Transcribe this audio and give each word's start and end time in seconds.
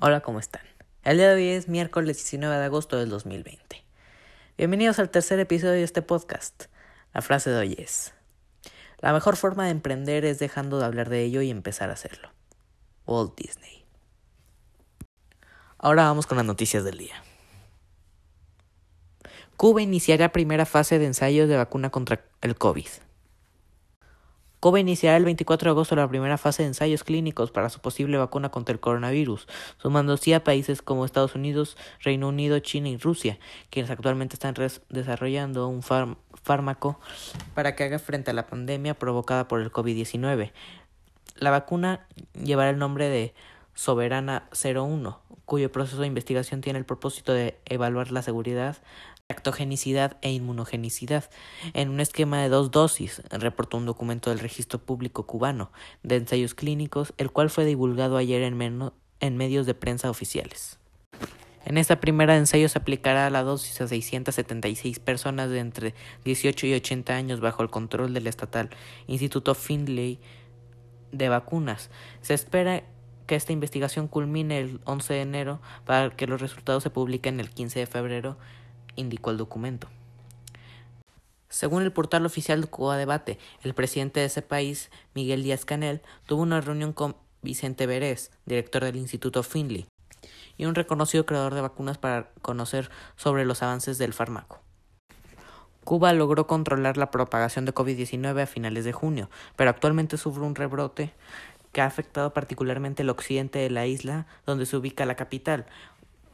Hola, 0.00 0.20
¿cómo 0.20 0.38
están? 0.38 0.62
El 1.02 1.16
día 1.16 1.30
de 1.30 1.34
hoy 1.34 1.48
es 1.48 1.66
miércoles 1.66 2.18
19 2.18 2.56
de 2.56 2.64
agosto 2.66 2.98
del 2.98 3.08
2020. 3.08 3.84
Bienvenidos 4.56 5.00
al 5.00 5.10
tercer 5.10 5.40
episodio 5.40 5.72
de 5.72 5.82
este 5.82 6.02
podcast. 6.02 6.66
La 7.12 7.20
frase 7.20 7.50
de 7.50 7.56
hoy 7.58 7.74
es, 7.76 8.14
la 9.00 9.12
mejor 9.12 9.34
forma 9.34 9.64
de 9.64 9.72
emprender 9.72 10.24
es 10.24 10.38
dejando 10.38 10.78
de 10.78 10.84
hablar 10.84 11.08
de 11.08 11.24
ello 11.24 11.42
y 11.42 11.50
empezar 11.50 11.90
a 11.90 11.94
hacerlo. 11.94 12.30
Walt 13.08 13.36
Disney. 13.36 13.84
Ahora 15.78 16.04
vamos 16.04 16.28
con 16.28 16.36
las 16.36 16.46
noticias 16.46 16.84
del 16.84 16.98
día. 16.98 17.24
Cuba 19.56 19.82
iniciará 19.82 20.30
primera 20.30 20.64
fase 20.64 21.00
de 21.00 21.06
ensayos 21.06 21.48
de 21.48 21.56
vacuna 21.56 21.90
contra 21.90 22.24
el 22.42 22.56
COVID. 22.56 22.86
Cuba 24.60 24.80
iniciará 24.80 25.16
el 25.16 25.24
24 25.24 25.68
de 25.68 25.70
agosto 25.70 25.94
la 25.94 26.08
primera 26.08 26.36
fase 26.36 26.62
de 26.62 26.68
ensayos 26.68 27.04
clínicos 27.04 27.52
para 27.52 27.68
su 27.68 27.78
posible 27.80 28.18
vacuna 28.18 28.48
contra 28.48 28.72
el 28.72 28.80
coronavirus, 28.80 29.46
sumando 29.80 30.14
así 30.14 30.32
a 30.32 30.42
países 30.42 30.82
como 30.82 31.04
Estados 31.04 31.36
Unidos, 31.36 31.76
Reino 32.02 32.28
Unido, 32.28 32.58
China 32.58 32.88
y 32.88 32.96
Rusia, 32.96 33.38
quienes 33.70 33.90
actualmente 33.90 34.34
están 34.34 34.54
desarrollando 34.88 35.68
un 35.68 35.82
fármaco 35.82 36.98
para 37.54 37.76
que 37.76 37.84
haga 37.84 38.00
frente 38.00 38.32
a 38.32 38.34
la 38.34 38.48
pandemia 38.48 38.94
provocada 38.94 39.46
por 39.46 39.60
el 39.60 39.70
COVID-19. 39.70 40.50
La 41.36 41.50
vacuna 41.50 42.08
llevará 42.34 42.70
el 42.70 42.78
nombre 42.78 43.08
de 43.08 43.34
Soberana 43.74 44.48
01, 44.52 45.20
cuyo 45.44 45.70
proceso 45.70 46.00
de 46.00 46.08
investigación 46.08 46.62
tiene 46.62 46.80
el 46.80 46.84
propósito 46.84 47.32
de 47.32 47.60
evaluar 47.64 48.10
la 48.10 48.22
seguridad, 48.22 48.76
Actogenicidad 49.30 50.16
e 50.22 50.32
inmunogenicidad 50.32 51.28
en 51.74 51.90
un 51.90 52.00
esquema 52.00 52.40
de 52.40 52.48
dos 52.48 52.70
dosis, 52.70 53.20
reportó 53.28 53.76
un 53.76 53.84
documento 53.84 54.30
del 54.30 54.38
Registro 54.38 54.78
Público 54.78 55.26
Cubano 55.26 55.70
de 56.02 56.16
Ensayos 56.16 56.54
Clínicos, 56.54 57.12
el 57.18 57.30
cual 57.30 57.50
fue 57.50 57.66
divulgado 57.66 58.16
ayer 58.16 58.40
en, 58.40 59.36
medios 59.36 59.66
de 59.66 59.74
prensa 59.74 60.08
oficiales. 60.08 60.78
En 61.66 61.76
esta 61.76 62.00
primera 62.00 62.38
ensayo 62.38 62.70
se 62.70 62.78
aplicará 62.78 63.28
la 63.28 63.42
dosis 63.42 63.78
a 63.82 63.88
676 63.88 64.98
personas 64.98 65.50
de 65.50 65.58
entre 65.58 65.94
18 66.24 66.66
y 66.66 66.72
80 66.72 67.14
años 67.14 67.40
bajo 67.40 67.62
el 67.62 67.68
control 67.68 68.14
del 68.14 68.28
estatal 68.28 68.70
Instituto 69.08 69.54
Findlay 69.54 70.20
de 71.12 71.28
Vacunas. 71.28 71.90
Se 72.22 72.32
espera 72.32 72.82
que 73.26 73.34
esta 73.34 73.52
investigación 73.52 74.08
culmine 74.08 74.58
el 74.58 74.80
11 74.84 75.12
de 75.12 75.20
enero 75.20 75.60
para 75.84 76.08
que 76.16 76.26
los 76.26 76.40
resultados 76.40 76.82
se 76.82 76.88
publiquen 76.88 77.40
el 77.40 77.50
15 77.50 77.80
de 77.80 77.86
febrero 77.86 78.38
indicó 78.98 79.30
el 79.30 79.36
documento. 79.36 79.88
Según 81.48 81.82
el 81.82 81.92
portal 81.92 82.26
oficial 82.26 82.60
de 82.60 82.66
Cuba 82.66 82.96
Debate, 82.96 83.38
el 83.62 83.72
presidente 83.72 84.20
de 84.20 84.26
ese 84.26 84.42
país, 84.42 84.90
Miguel 85.14 85.42
Díaz 85.42 85.64
Canel, 85.64 86.02
tuvo 86.26 86.42
una 86.42 86.60
reunión 86.60 86.92
con 86.92 87.16
Vicente 87.40 87.86
Berés, 87.86 88.30
director 88.44 88.84
del 88.84 88.96
Instituto 88.96 89.42
Finley, 89.42 89.86
y 90.58 90.66
un 90.66 90.74
reconocido 90.74 91.24
creador 91.24 91.54
de 91.54 91.62
vacunas 91.62 91.96
para 91.96 92.30
conocer 92.42 92.90
sobre 93.16 93.46
los 93.46 93.62
avances 93.62 93.96
del 93.96 94.12
fármaco. 94.12 94.60
Cuba 95.84 96.12
logró 96.12 96.46
controlar 96.46 96.98
la 96.98 97.10
propagación 97.10 97.64
de 97.64 97.72
COVID-19 97.72 98.42
a 98.42 98.46
finales 98.46 98.84
de 98.84 98.92
junio, 98.92 99.30
pero 99.56 99.70
actualmente 99.70 100.18
sufre 100.18 100.42
un 100.42 100.54
rebrote 100.54 101.14
que 101.72 101.80
ha 101.80 101.86
afectado 101.86 102.34
particularmente 102.34 103.02
el 103.02 103.10
occidente 103.10 103.58
de 103.58 103.70
la 103.70 103.86
isla, 103.86 104.26
donde 104.44 104.66
se 104.66 104.76
ubica 104.76 105.06
la 105.06 105.14
capital, 105.14 105.64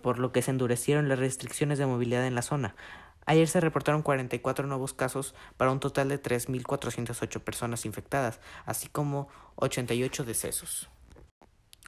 por 0.04 0.18
lo 0.18 0.32
que 0.32 0.42
se 0.42 0.50
endurecieron 0.50 1.08
las 1.08 1.18
restricciones 1.18 1.78
de 1.78 1.86
movilidad 1.86 2.26
en 2.26 2.34
la 2.34 2.42
zona. 2.42 2.76
Ayer 3.24 3.48
se 3.48 3.58
reportaron 3.58 4.02
44 4.02 4.66
nuevos 4.66 4.92
casos 4.92 5.34
para 5.56 5.70
un 5.70 5.80
total 5.80 6.10
de 6.10 6.22
3.408 6.22 7.40
personas 7.40 7.86
infectadas, 7.86 8.38
así 8.66 8.88
como 8.88 9.28
88 9.56 10.24
decesos. 10.24 10.90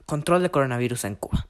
Control 0.06 0.42
de 0.42 0.50
coronavirus 0.50 1.04
en 1.04 1.16
Cuba. 1.16 1.46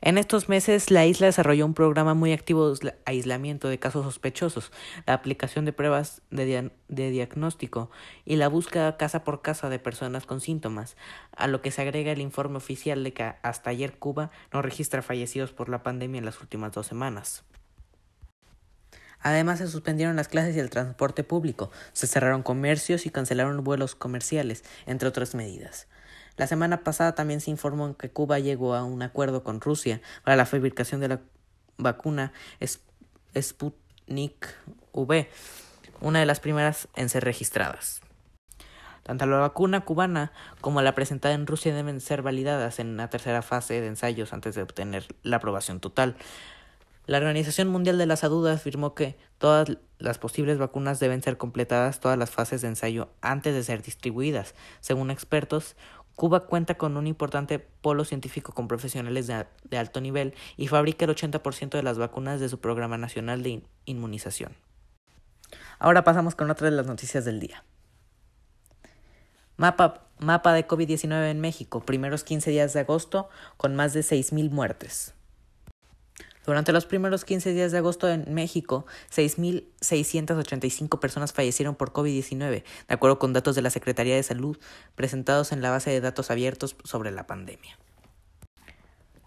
En 0.00 0.18
estos 0.18 0.48
meses, 0.48 0.90
la 0.90 1.06
isla 1.06 1.26
desarrolló 1.26 1.64
un 1.64 1.74
programa 1.74 2.14
muy 2.14 2.32
activo 2.32 2.74
de 2.74 2.94
aislamiento 3.06 3.68
de 3.68 3.78
casos 3.78 4.04
sospechosos, 4.04 4.70
la 5.06 5.14
aplicación 5.14 5.64
de 5.64 5.72
pruebas 5.72 6.20
de, 6.30 6.70
diagnóstico 6.88 7.90
y 8.24 8.36
la 8.36 8.48
búsqueda 8.48 8.96
casa 8.96 9.24
por 9.24 9.40
casa 9.40 9.70
de 9.70 9.78
personas 9.78 10.26
con 10.26 10.40
síntomas, 10.40 10.96
a 11.36 11.46
lo 11.46 11.62
que 11.62 11.70
se 11.70 11.82
agrega 11.82 12.12
el 12.12 12.20
informe 12.20 12.58
oficial 12.58 13.02
de 13.02 13.12
que 13.12 13.34
hasta 13.42 13.70
ayer 13.70 13.94
Cuba 13.98 14.30
no 14.52 14.60
registra 14.60 15.00
fallecidos 15.00 15.52
por 15.52 15.68
la 15.68 15.82
pandemia 15.82 16.18
en 16.18 16.26
las 16.26 16.40
últimas 16.40 16.72
dos 16.72 16.86
semanas. 16.86 17.44
Además, 19.20 19.58
se 19.58 19.68
suspendieron 19.68 20.16
las 20.16 20.28
clases 20.28 20.54
y 20.54 20.60
el 20.60 20.68
transporte 20.68 21.24
público, 21.24 21.70
se 21.94 22.06
cerraron 22.06 22.42
comercios 22.42 23.06
y 23.06 23.10
cancelaron 23.10 23.64
vuelos 23.64 23.94
comerciales, 23.94 24.64
entre 24.84 25.08
otras 25.08 25.34
medidas. 25.34 25.88
La 26.36 26.46
semana 26.46 26.82
pasada 26.82 27.14
también 27.14 27.40
se 27.40 27.50
informó 27.50 27.96
que 27.96 28.10
Cuba 28.10 28.38
llegó 28.38 28.74
a 28.74 28.84
un 28.84 29.02
acuerdo 29.02 29.44
con 29.44 29.60
Rusia 29.60 30.00
para 30.24 30.36
la 30.36 30.46
fabricación 30.46 31.00
de 31.00 31.08
la 31.08 31.20
vacuna 31.76 32.32
Sputnik 33.40 34.48
V, 34.92 35.30
una 36.00 36.20
de 36.20 36.26
las 36.26 36.40
primeras 36.40 36.88
en 36.96 37.08
ser 37.08 37.24
registradas. 37.24 38.00
Tanto 39.04 39.26
la 39.26 39.36
vacuna 39.36 39.82
cubana 39.82 40.32
como 40.60 40.80
la 40.80 40.94
presentada 40.94 41.34
en 41.34 41.46
Rusia 41.46 41.74
deben 41.74 42.00
ser 42.00 42.22
validadas 42.22 42.78
en 42.78 42.88
una 42.88 43.10
tercera 43.10 43.42
fase 43.42 43.80
de 43.80 43.86
ensayos 43.86 44.32
antes 44.32 44.54
de 44.54 44.62
obtener 44.62 45.06
la 45.22 45.36
aprobación 45.36 45.78
total. 45.78 46.16
La 47.06 47.18
Organización 47.18 47.68
Mundial 47.68 47.98
de 47.98 48.06
la 48.06 48.16
Salud 48.16 48.46
afirmó 48.46 48.94
que 48.94 49.18
todas 49.36 49.76
las 49.98 50.16
posibles 50.16 50.56
vacunas 50.56 51.00
deben 51.00 51.22
ser 51.22 51.36
completadas 51.36 52.00
todas 52.00 52.16
las 52.16 52.30
fases 52.30 52.62
de 52.62 52.68
ensayo 52.68 53.10
antes 53.20 53.54
de 53.54 53.62
ser 53.62 53.82
distribuidas. 53.82 54.54
Según 54.80 55.10
expertos, 55.10 55.76
Cuba 56.16 56.46
cuenta 56.46 56.76
con 56.76 56.96
un 56.96 57.06
importante 57.06 57.58
polo 57.58 58.04
científico 58.04 58.52
con 58.52 58.68
profesionales 58.68 59.26
de, 59.26 59.78
alto 59.78 60.00
nivel 60.00 60.34
y 60.56 60.68
fabrica 60.68 61.04
el 61.04 61.14
80% 61.14 61.70
de 61.70 61.82
las 61.82 61.98
vacunas 61.98 62.40
de 62.40 62.48
su 62.48 62.60
Programa 62.60 62.98
Nacional 62.98 63.42
de 63.42 63.62
Inmunización. 63.84 64.54
Ahora 65.78 66.04
pasamos 66.04 66.34
con 66.34 66.50
otra 66.50 66.70
de 66.70 66.76
las 66.76 66.86
noticias 66.86 67.24
del 67.24 67.40
día. 67.40 67.64
Mapa, 69.56 70.06
mapa 70.18 70.52
de 70.52 70.66
COVID-19 70.66 71.30
en 71.30 71.40
México, 71.40 71.80
primeros 71.80 72.24
15 72.24 72.50
días 72.50 72.72
de 72.72 72.80
agosto, 72.80 73.28
con 73.56 73.74
más 73.74 73.92
de 73.92 74.00
6.000 74.00 74.50
muertes. 74.50 75.14
Durante 76.44 76.72
los 76.72 76.84
primeros 76.84 77.24
15 77.24 77.54
días 77.54 77.72
de 77.72 77.78
agosto 77.78 78.08
en 78.08 78.32
México, 78.34 78.84
6.685 79.10 80.98
personas 80.98 81.32
fallecieron 81.32 81.74
por 81.74 81.92
COVID-19, 81.92 82.50
de 82.50 82.64
acuerdo 82.88 83.18
con 83.18 83.32
datos 83.32 83.54
de 83.54 83.62
la 83.62 83.70
Secretaría 83.70 84.14
de 84.14 84.22
Salud 84.22 84.58
presentados 84.94 85.52
en 85.52 85.62
la 85.62 85.70
base 85.70 85.90
de 85.90 86.02
datos 86.02 86.30
abiertos 86.30 86.76
sobre 86.84 87.10
la 87.12 87.26
pandemia. 87.26 87.78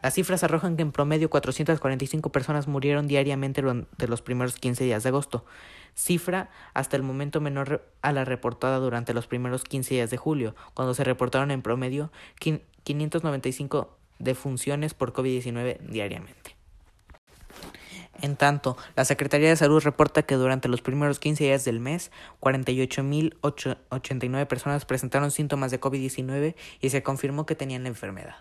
Las 0.04 0.14
cifras 0.14 0.44
arrojan 0.44 0.76
que 0.76 0.84
en 0.84 0.92
promedio 0.92 1.30
445 1.32 2.32
personas 2.32 2.68
murieron 2.68 3.08
diariamente 3.08 3.64
durante 3.64 4.08
los 4.08 4.22
primeros 4.22 4.56
15 4.56 4.84
días 4.84 5.02
de 5.02 5.10
agosto, 5.10 5.44
cifra 5.96 6.52
hasta 6.76 6.96
el 6.98 7.04
momento 7.04 7.42
menor 7.42 7.92
a 8.04 8.12
la 8.12 8.26
reportada 8.26 8.78
durante 8.78 9.16
los 9.16 9.26
primeros 9.26 9.64
15 9.64 9.96
días 9.96 10.12
de 10.12 10.18
julio, 10.18 10.56
cuando 10.76 10.94
se 10.94 11.04
reportaron 11.04 11.50
en 11.50 11.64
promedio 11.64 12.12
595 12.84 13.98
defunciones 14.20 14.94
por 14.94 15.14
COVID-19 15.14 15.80
diariamente. 15.80 16.57
En 18.22 18.36
tanto, 18.36 18.78
la 18.96 19.06
Secretaría 19.06 19.50
de 19.50 19.56
Salud 19.56 19.84
reporta 19.84 20.24
que 20.24 20.36
durante 20.36 20.68
los 20.68 20.82
primeros 20.82 21.20
15 21.20 21.44
días 21.44 21.66
del 21.66 21.80
mes, 21.80 22.12
48.089 22.40 24.48
personas 24.48 24.86
presentaron 24.86 25.30
síntomas 25.30 25.70
de 25.70 25.80
COVID-19 25.80 26.56
y 26.82 26.90
se 26.90 27.04
confirmó 27.04 27.46
que 27.46 27.54
tenían 27.56 27.84
la 27.84 27.90
enfermedad. 27.90 28.38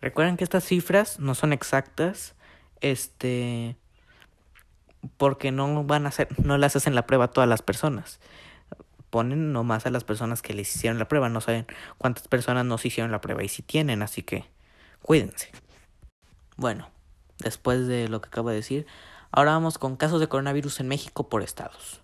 Recuerden 0.00 0.36
que 0.36 0.44
estas 0.44 0.64
cifras 0.64 1.20
no 1.20 1.34
son 1.34 1.52
exactas, 1.52 2.34
este, 2.80 3.76
porque 5.16 5.52
no 5.52 5.84
van 5.84 6.06
a 6.06 6.08
hacer, 6.08 6.28
no 6.44 6.58
las 6.58 6.76
hacen 6.76 6.94
la 6.94 7.06
prueba 7.06 7.26
a 7.26 7.30
todas 7.30 7.48
las 7.48 7.62
personas. 7.62 8.20
Ponen 9.10 9.52
nomás 9.52 9.86
a 9.86 9.90
las 9.90 10.04
personas 10.04 10.42
que 10.42 10.54
les 10.54 10.74
hicieron 10.74 10.98
la 10.98 11.08
prueba, 11.08 11.28
no 11.28 11.40
saben 11.40 11.66
cuántas 11.98 12.26
personas 12.26 12.66
no 12.66 12.78
se 12.78 12.88
hicieron 12.88 13.12
la 13.12 13.20
prueba 13.20 13.44
y 13.44 13.48
si 13.48 13.62
tienen, 13.62 14.02
así 14.02 14.22
que 14.22 14.44
cuídense. 15.02 15.50
Bueno, 16.56 16.90
después 17.38 17.86
de 17.86 18.08
lo 18.08 18.20
que 18.20 18.28
acabo 18.28 18.50
de 18.50 18.56
decir. 18.56 18.86
Ahora 19.30 19.52
vamos 19.52 19.78
con 19.78 19.96
casos 19.96 20.20
de 20.20 20.28
coronavirus 20.28 20.80
en 20.80 20.88
México 20.88 21.28
por 21.28 21.42
estados. 21.42 22.00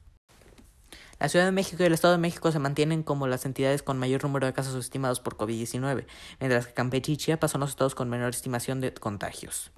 La 1.19 1.29
Ciudad 1.29 1.44
de 1.44 1.52
México 1.52 1.82
y 1.82 1.87
el 1.87 1.93
Estado 1.93 2.14
de 2.14 2.19
México 2.19 2.50
se 2.50 2.58
mantienen 2.58 3.05
como 3.05 3.29
las 3.29 3.46
entidades 3.46 3.84
con 3.84 3.96
mayor 3.96 4.25
número 4.25 4.46
de 4.46 4.52
casos 4.52 4.75
estimados 4.75 5.20
por 5.20 5.37
COVID-19, 5.37 6.05
mientras 6.40 6.67
que 6.67 6.75
Campeche 6.75 7.12
y 7.12 7.17
Chiapas 7.17 7.52
son 7.52 7.61
los 7.61 7.70
estados 7.70 7.94
con 7.94 8.11
menor 8.11 8.31
estimación 8.31 8.81
de 8.81 8.93
contagios. 8.93 9.70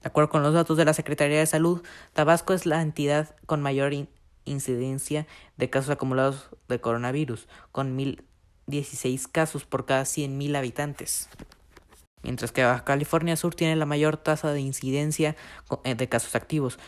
De 0.00 0.08
acuerdo 0.08 0.30
con 0.30 0.42
los 0.42 0.54
datos 0.54 0.76
de 0.76 0.84
la 0.84 0.94
Secretaría 0.94 1.40
de 1.40 1.46
Salud, 1.46 1.82
Tabasco 2.12 2.54
es 2.54 2.66
la 2.66 2.80
entidad 2.82 3.34
con 3.46 3.60
mayor 3.60 3.92
incidencia 4.44 5.26
de 5.56 5.70
casos 5.70 5.90
acumulados 5.90 6.50
de 6.68 6.80
coronavirus, 6.80 7.48
con 7.72 7.98
1.016 7.98 9.28
casos 9.30 9.66
por 9.66 9.86
cada 9.86 10.04
100.000 10.04 10.56
habitantes 10.56 11.28
mientras 12.22 12.52
que 12.52 12.64
Baja 12.64 12.84
California 12.84 13.36
Sur 13.36 13.54
tiene 13.54 13.76
la 13.76 13.86
mayor 13.86 14.16
tasa 14.16 14.52
de 14.52 14.60
incidencia 14.60 15.36
eh, 15.84 15.94
de 15.94 16.08
casos 16.08 16.34
activos, 16.34 16.78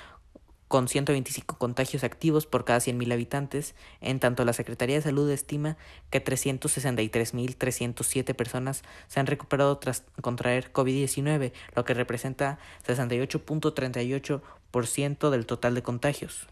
con 0.72 0.88
125 0.88 1.58
contagios 1.58 2.02
activos 2.02 2.46
por 2.46 2.64
cada 2.64 2.78
100.000 2.78 3.12
habitantes, 3.12 3.74
en 4.00 4.20
tanto 4.20 4.46
la 4.46 4.54
Secretaría 4.54 4.96
de 4.96 5.02
Salud 5.02 5.28
estima 5.28 5.76
que 6.08 6.24
363.307 6.24 8.34
personas 8.34 8.82
se 9.06 9.20
han 9.20 9.26
recuperado 9.26 9.76
tras 9.76 10.04
contraer 10.22 10.72
COVID-19, 10.72 11.52
lo 11.76 11.84
que 11.84 11.92
representa 11.92 12.58
68.38% 12.86 15.28
del 15.28 15.44
total 15.44 15.74
de 15.74 15.82
contagios. 15.82 16.48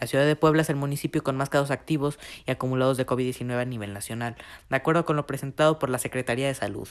La 0.00 0.06
ciudad 0.06 0.24
de 0.24 0.34
Puebla 0.34 0.62
es 0.62 0.70
el 0.70 0.76
municipio 0.76 1.22
con 1.22 1.36
más 1.36 1.50
casos 1.50 1.70
activos 1.70 2.18
y 2.46 2.50
acumulados 2.50 2.96
de 2.96 3.06
COVID-19 3.06 3.60
a 3.60 3.64
nivel 3.66 3.92
nacional, 3.92 4.34
de 4.70 4.76
acuerdo 4.76 5.04
con 5.04 5.16
lo 5.16 5.26
presentado 5.26 5.78
por 5.78 5.90
la 5.90 5.98
Secretaría 5.98 6.46
de 6.46 6.54
Salud. 6.54 6.88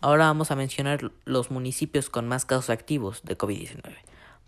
Ahora 0.00 0.24
vamos 0.24 0.50
a 0.50 0.56
mencionar 0.56 1.12
los 1.26 1.50
municipios 1.50 2.08
con 2.08 2.28
más 2.28 2.46
casos 2.46 2.70
activos 2.70 3.22
de 3.24 3.36
COVID-19. 3.36 3.94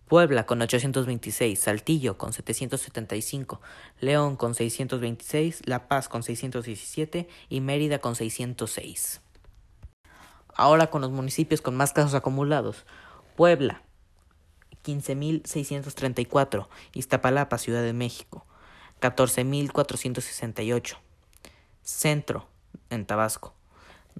Puebla 0.06 0.46
con 0.46 0.62
826, 0.62 1.60
Saltillo 1.60 2.16
con 2.16 2.32
775, 2.32 3.60
León 4.00 4.36
con 4.36 4.54
626, 4.54 5.62
La 5.66 5.86
Paz 5.86 6.08
con 6.08 6.22
617 6.22 7.28
y 7.50 7.60
Mérida 7.60 7.98
con 7.98 8.14
606. 8.14 9.20
Ahora 10.54 10.86
con 10.86 11.02
los 11.02 11.10
municipios 11.10 11.60
con 11.60 11.76
más 11.76 11.92
casos 11.92 12.14
acumulados. 12.14 12.86
Puebla 13.36 13.82
15.634, 14.88 16.66
Iztapalapa, 16.94 17.58
Ciudad 17.58 17.82
de 17.82 17.92
México 17.92 18.46
14.468, 19.00 20.96
Centro 21.82 22.48
en 22.90 23.04
Tabasco 23.04 23.54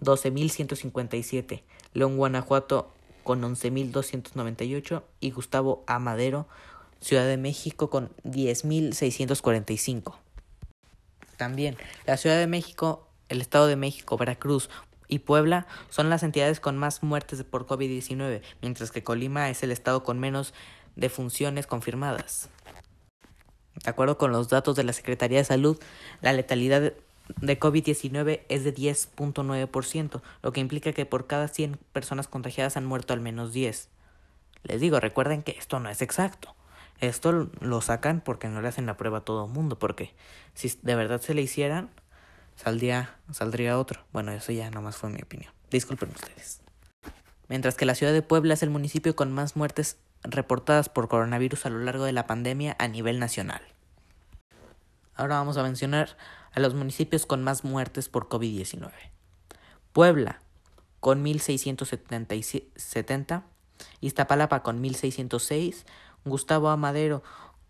12.157, 0.00 1.62
León 1.94 2.16
Guanajuato 2.16 2.92
con 3.24 3.42
11.298 3.42 5.02
y 5.20 5.30
Gustavo 5.30 5.82
Amadero, 5.86 6.46
Ciudad 7.00 7.26
de 7.26 7.36
México 7.36 7.90
con 7.90 8.10
10.645. 8.24 10.14
También 11.36 11.76
la 12.06 12.16
Ciudad 12.16 12.38
de 12.38 12.46
México, 12.46 13.08
el 13.28 13.40
Estado 13.40 13.66
de 13.66 13.76
México, 13.76 14.16
Veracruz 14.16 14.70
y 15.08 15.20
Puebla 15.20 15.66
son 15.88 16.10
las 16.10 16.22
entidades 16.22 16.60
con 16.60 16.76
más 16.76 17.02
muertes 17.02 17.42
por 17.42 17.66
COVID-19, 17.66 18.42
mientras 18.62 18.90
que 18.90 19.02
Colima 19.02 19.50
es 19.50 19.62
el 19.62 19.72
estado 19.72 20.04
con 20.04 20.20
menos 20.20 20.54
defunciones 20.96 21.66
confirmadas. 21.66 22.50
De 23.84 23.90
acuerdo 23.90 24.18
con 24.18 24.32
los 24.32 24.48
datos 24.48 24.76
de 24.76 24.84
la 24.84 24.92
Secretaría 24.92 25.38
de 25.38 25.44
Salud, 25.44 25.78
la 26.20 26.32
letalidad 26.32 26.92
de 27.40 27.60
COVID-19 27.60 28.40
es 28.48 28.64
de 28.64 28.74
10.9%, 28.74 30.22
lo 30.42 30.52
que 30.52 30.60
implica 30.60 30.92
que 30.92 31.06
por 31.06 31.26
cada 31.26 31.48
100 31.48 31.78
personas 31.92 32.28
contagiadas 32.28 32.76
han 32.76 32.86
muerto 32.86 33.12
al 33.12 33.20
menos 33.20 33.52
10. 33.52 33.88
Les 34.64 34.80
digo, 34.80 34.98
recuerden 34.98 35.42
que 35.42 35.52
esto 35.52 35.78
no 35.78 35.88
es 35.88 36.02
exacto. 36.02 36.54
Esto 37.00 37.48
lo 37.60 37.80
sacan 37.80 38.20
porque 38.20 38.48
no 38.48 38.60
le 38.60 38.68
hacen 38.68 38.86
la 38.86 38.96
prueba 38.96 39.18
a 39.18 39.24
todo 39.24 39.46
el 39.46 39.52
mundo, 39.52 39.78
porque 39.78 40.14
si 40.54 40.72
de 40.82 40.96
verdad 40.96 41.20
se 41.20 41.34
le 41.34 41.42
hicieran, 41.42 41.90
saldría, 42.58 43.16
saldría 43.32 43.78
otro. 43.78 44.04
Bueno, 44.12 44.32
eso 44.32 44.52
ya 44.52 44.70
nomás 44.70 44.96
fue 44.96 45.10
mi 45.10 45.22
opinión. 45.22 45.52
Disculpen 45.70 46.10
ustedes. 46.10 46.60
Mientras 47.48 47.76
que 47.76 47.86
la 47.86 47.94
ciudad 47.94 48.12
de 48.12 48.22
Puebla 48.22 48.54
es 48.54 48.62
el 48.62 48.70
municipio 48.70 49.16
con 49.16 49.32
más 49.32 49.56
muertes 49.56 49.96
reportadas 50.22 50.88
por 50.88 51.08
coronavirus 51.08 51.66
a 51.66 51.70
lo 51.70 51.78
largo 51.78 52.04
de 52.04 52.12
la 52.12 52.26
pandemia 52.26 52.76
a 52.78 52.88
nivel 52.88 53.20
nacional. 53.20 53.62
Ahora 55.14 55.36
vamos 55.36 55.56
a 55.56 55.62
mencionar 55.62 56.16
a 56.52 56.60
los 56.60 56.74
municipios 56.74 57.26
con 57.26 57.42
más 57.42 57.64
muertes 57.64 58.08
por 58.08 58.28
COVID-19. 58.28 58.90
Puebla 59.92 60.40
con 61.00 61.24
1.670, 61.24 63.42
Iztapalapa 64.00 64.62
con 64.62 64.82
1.606, 64.82 65.84
Gustavo 66.24 66.70
Amadero 66.70 67.22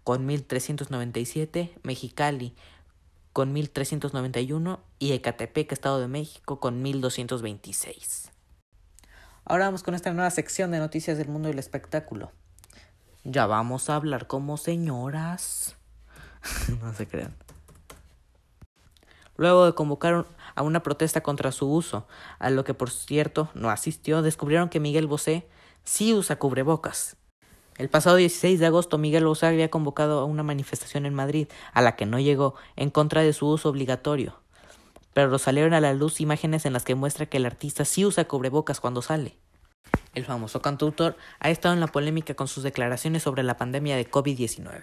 con 0.02 0.26
1.397, 0.26 1.72
Mexicali 1.82 2.54
con 3.32 3.54
1.391 3.54 4.80
y 4.98 5.12
Ecatepec, 5.12 5.72
Estado 5.72 6.00
de 6.00 6.08
México, 6.08 6.60
con 6.60 6.84
1.226. 6.84 8.30
Ahora 9.44 9.66
vamos 9.66 9.82
con 9.82 9.94
esta 9.94 10.12
nueva 10.12 10.30
sección 10.30 10.70
de 10.70 10.78
noticias 10.78 11.18
del 11.18 11.28
mundo 11.28 11.48
del 11.48 11.58
espectáculo. 11.58 12.32
Ya 13.24 13.46
vamos 13.46 13.90
a 13.90 13.96
hablar 13.96 14.26
como 14.26 14.56
señoras. 14.56 15.76
no 16.82 16.92
se 16.92 17.06
crean 17.06 17.34
luego 19.38 19.64
de 19.64 19.72
convocar 19.72 20.26
a 20.54 20.62
una 20.62 20.82
protesta 20.82 21.22
contra 21.22 21.52
su 21.52 21.72
uso, 21.72 22.06
a 22.38 22.50
lo 22.50 22.64
que 22.64 22.74
por 22.74 22.90
cierto 22.90 23.48
no 23.54 23.70
asistió, 23.70 24.20
descubrieron 24.20 24.68
que 24.68 24.80
Miguel 24.80 25.06
Bosé 25.06 25.48
sí 25.84 26.12
usa 26.12 26.36
cubrebocas. 26.38 27.16
El 27.78 27.88
pasado 27.88 28.16
16 28.16 28.58
de 28.58 28.66
agosto, 28.66 28.98
Miguel 28.98 29.24
Bosé 29.24 29.46
había 29.46 29.70
convocado 29.70 30.18
a 30.18 30.24
una 30.24 30.42
manifestación 30.42 31.06
en 31.06 31.14
Madrid, 31.14 31.46
a 31.72 31.80
la 31.80 31.94
que 31.94 32.06
no 32.06 32.18
llegó, 32.18 32.56
en 32.74 32.90
contra 32.90 33.22
de 33.22 33.32
su 33.32 33.46
uso 33.46 33.68
obligatorio. 33.68 34.40
Pero 35.14 35.38
salieron 35.38 35.72
a 35.74 35.80
la 35.80 35.94
luz 35.94 36.20
imágenes 36.20 36.66
en 36.66 36.72
las 36.72 36.84
que 36.84 36.96
muestra 36.96 37.26
que 37.26 37.36
el 37.36 37.46
artista 37.46 37.84
sí 37.84 38.04
usa 38.04 38.26
cubrebocas 38.26 38.80
cuando 38.80 39.00
sale. 39.00 39.36
El 40.14 40.24
famoso 40.24 40.60
cantautor 40.60 41.16
ha 41.38 41.50
estado 41.50 41.72
en 41.72 41.80
la 41.80 41.86
polémica 41.86 42.34
con 42.34 42.48
sus 42.48 42.64
declaraciones 42.64 43.22
sobre 43.22 43.44
la 43.44 43.56
pandemia 43.56 43.96
de 43.96 44.10
COVID-19. 44.10 44.82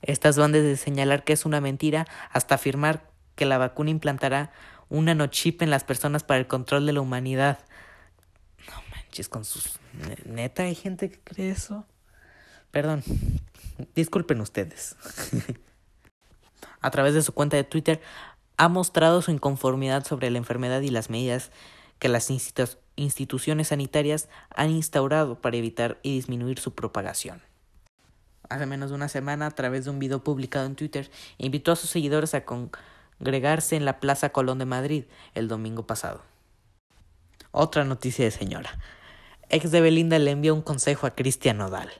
Estas 0.00 0.38
van 0.38 0.52
desde 0.52 0.76
señalar 0.76 1.24
que 1.24 1.32
es 1.32 1.44
una 1.44 1.60
mentira 1.60 2.06
hasta 2.30 2.54
afirmar 2.54 3.10
que 3.34 3.46
la 3.46 3.58
vacuna 3.58 3.90
implantará 3.90 4.52
un 4.88 5.06
nanochip 5.06 5.60
en 5.62 5.70
las 5.70 5.82
personas 5.82 6.22
para 6.22 6.38
el 6.38 6.46
control 6.46 6.86
de 6.86 6.92
la 6.92 7.00
humanidad. 7.00 7.58
Con 9.28 9.44
sus... 9.44 9.78
Neta, 10.24 10.64
hay 10.64 10.74
gente 10.74 11.10
que 11.10 11.20
cree 11.20 11.50
eso. 11.50 11.86
Perdón, 12.70 13.02
disculpen 13.94 14.40
ustedes. 14.40 14.96
A 16.80 16.90
través 16.90 17.14
de 17.14 17.22
su 17.22 17.32
cuenta 17.32 17.56
de 17.56 17.64
Twitter 17.64 18.00
ha 18.56 18.68
mostrado 18.68 19.22
su 19.22 19.30
inconformidad 19.30 20.04
sobre 20.04 20.30
la 20.30 20.38
enfermedad 20.38 20.80
y 20.80 20.90
las 20.90 21.10
medidas 21.10 21.50
que 21.98 22.08
las 22.08 22.30
instituciones 22.96 23.68
sanitarias 23.68 24.28
han 24.50 24.70
instaurado 24.70 25.40
para 25.40 25.56
evitar 25.56 26.00
y 26.02 26.14
disminuir 26.14 26.58
su 26.58 26.74
propagación 26.74 27.42
hace 28.52 28.66
menos 28.66 28.90
de 28.90 28.96
una 28.96 29.08
semana 29.08 29.46
a 29.46 29.50
través 29.50 29.84
de 29.84 29.90
un 29.90 29.98
video 29.98 30.22
publicado 30.22 30.66
en 30.66 30.76
Twitter 30.76 31.10
invitó 31.38 31.72
a 31.72 31.76
sus 31.76 31.90
seguidores 31.90 32.34
a 32.34 32.44
congregarse 32.44 33.76
en 33.76 33.84
la 33.84 34.00
Plaza 34.00 34.30
Colón 34.30 34.58
de 34.58 34.66
Madrid 34.66 35.04
el 35.34 35.48
domingo 35.48 35.86
pasado. 35.86 36.22
Otra 37.50 37.84
noticia 37.84 38.24
de 38.24 38.30
señora. 38.30 38.78
Ex 39.54 39.70
de 39.70 39.82
Belinda 39.82 40.18
le 40.18 40.30
envió 40.30 40.54
un 40.54 40.62
consejo 40.62 41.06
a 41.06 41.14
Cristian 41.14 41.58
Nodal. 41.58 41.90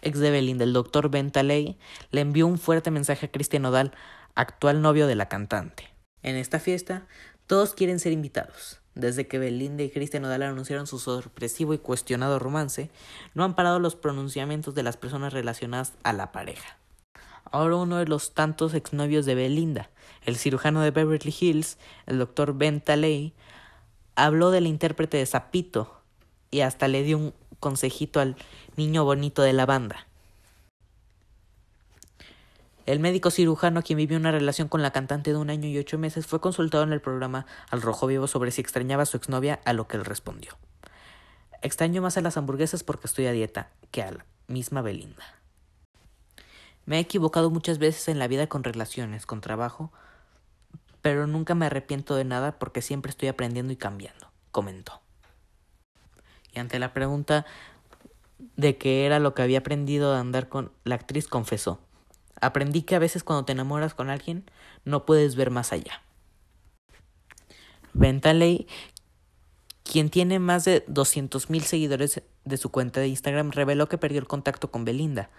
Ex 0.00 0.18
de 0.18 0.30
Belinda, 0.30 0.64
el 0.64 0.72
doctor 0.72 1.10
Bentaley, 1.10 1.76
le 2.10 2.22
envió 2.22 2.46
un 2.46 2.58
fuerte 2.58 2.90
mensaje 2.90 3.26
a 3.26 3.30
Cristian 3.30 3.64
Nodal, 3.64 3.92
actual 4.34 4.80
novio 4.80 5.06
de 5.06 5.14
la 5.14 5.28
cantante. 5.28 5.90
En 6.22 6.36
esta 6.36 6.58
fiesta, 6.58 7.06
todos 7.46 7.74
quieren 7.74 8.00
ser 8.00 8.12
invitados. 8.12 8.80
Desde 8.94 9.28
que 9.28 9.38
Belinda 9.38 9.82
y 9.82 9.90
Cristian 9.90 10.22
Nodal 10.22 10.42
anunciaron 10.42 10.86
su 10.86 10.98
sorpresivo 10.98 11.74
y 11.74 11.78
cuestionado 11.78 12.38
romance, 12.38 12.88
no 13.34 13.44
han 13.44 13.54
parado 13.54 13.78
los 13.78 13.94
pronunciamientos 13.94 14.74
de 14.74 14.84
las 14.84 14.96
personas 14.96 15.34
relacionadas 15.34 15.98
a 16.02 16.14
la 16.14 16.32
pareja. 16.32 16.78
Ahora 17.44 17.76
uno 17.76 17.98
de 17.98 18.06
los 18.06 18.32
tantos 18.32 18.72
exnovios 18.72 19.26
de 19.26 19.34
Belinda, 19.34 19.90
el 20.24 20.38
cirujano 20.38 20.80
de 20.80 20.92
Beverly 20.92 21.34
Hills, 21.38 21.76
el 22.06 22.18
doctor 22.18 22.54
Ben 22.54 22.80
Taley, 22.80 23.34
habló 24.14 24.50
del 24.50 24.66
intérprete 24.66 25.18
de 25.18 25.26
Zapito 25.26 25.97
y 26.50 26.60
hasta 26.60 26.88
le 26.88 27.02
dio 27.02 27.18
un 27.18 27.34
consejito 27.60 28.20
al 28.20 28.36
niño 28.76 29.04
bonito 29.04 29.42
de 29.42 29.52
la 29.52 29.66
banda. 29.66 30.06
El 32.86 33.00
médico 33.00 33.30
cirujano, 33.30 33.82
quien 33.82 33.98
vivió 33.98 34.16
una 34.16 34.32
relación 34.32 34.68
con 34.68 34.80
la 34.80 34.92
cantante 34.92 35.30
de 35.30 35.36
un 35.36 35.50
año 35.50 35.68
y 35.68 35.76
ocho 35.76 35.98
meses, 35.98 36.26
fue 36.26 36.40
consultado 36.40 36.84
en 36.84 36.94
el 36.94 37.02
programa 37.02 37.44
Al 37.70 37.82
Rojo 37.82 38.06
Vivo 38.06 38.26
sobre 38.26 38.50
si 38.50 38.62
extrañaba 38.62 39.02
a 39.02 39.06
su 39.06 39.18
exnovia, 39.18 39.60
a 39.66 39.74
lo 39.74 39.86
que 39.86 39.98
él 39.98 40.06
respondió. 40.06 40.56
Extraño 41.60 42.00
más 42.00 42.16
a 42.16 42.22
las 42.22 42.38
hamburguesas 42.38 42.84
porque 42.84 43.06
estoy 43.06 43.26
a 43.26 43.32
dieta 43.32 43.68
que 43.90 44.02
a 44.02 44.12
la 44.12 44.24
misma 44.46 44.80
Belinda. 44.80 45.22
Me 46.86 46.96
he 46.96 47.00
equivocado 47.00 47.50
muchas 47.50 47.76
veces 47.78 48.08
en 48.08 48.18
la 48.18 48.26
vida 48.26 48.46
con 48.46 48.64
relaciones, 48.64 49.26
con 49.26 49.42
trabajo, 49.42 49.92
pero 51.02 51.26
nunca 51.26 51.54
me 51.54 51.66
arrepiento 51.66 52.14
de 52.14 52.24
nada 52.24 52.58
porque 52.58 52.80
siempre 52.80 53.10
estoy 53.10 53.28
aprendiendo 53.28 53.70
y 53.70 53.76
cambiando, 53.76 54.30
comentó. 54.50 55.02
Y 56.52 56.58
ante 56.58 56.78
la 56.78 56.92
pregunta 56.92 57.46
de 58.56 58.76
qué 58.76 59.06
era 59.06 59.18
lo 59.18 59.34
que 59.34 59.42
había 59.42 59.58
aprendido 59.58 60.12
de 60.12 60.20
andar 60.20 60.48
con 60.48 60.72
la 60.84 60.94
actriz, 60.94 61.26
confesó 61.28 61.80
Aprendí 62.40 62.82
que 62.82 62.94
a 62.94 63.00
veces 63.00 63.24
cuando 63.24 63.44
te 63.44 63.52
enamoras 63.52 63.94
con 63.94 64.10
alguien 64.10 64.44
no 64.84 65.04
puedes 65.06 65.34
ver 65.34 65.50
más 65.50 65.72
allá. 65.72 66.02
Bentaley, 67.94 68.68
quien 69.82 70.08
tiene 70.10 70.38
más 70.38 70.64
de 70.64 70.86
200.000 70.86 71.60
seguidores 71.62 72.22
de 72.44 72.56
su 72.56 72.70
cuenta 72.70 73.00
de 73.00 73.08
Instagram, 73.08 73.50
reveló 73.50 73.88
que 73.88 73.98
perdió 73.98 74.20
el 74.20 74.28
contacto 74.28 74.70
con 74.70 74.84
Belinda. 74.84 75.30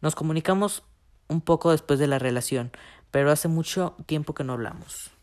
Nos 0.00 0.14
comunicamos 0.14 0.82
un 1.28 1.40
poco 1.40 1.70
después 1.70 1.98
de 1.98 2.06
la 2.06 2.18
relación, 2.18 2.72
pero 3.10 3.30
hace 3.30 3.48
mucho 3.48 3.96
tiempo 4.06 4.34
que 4.34 4.44
no 4.44 4.52
hablamos. 4.52 5.17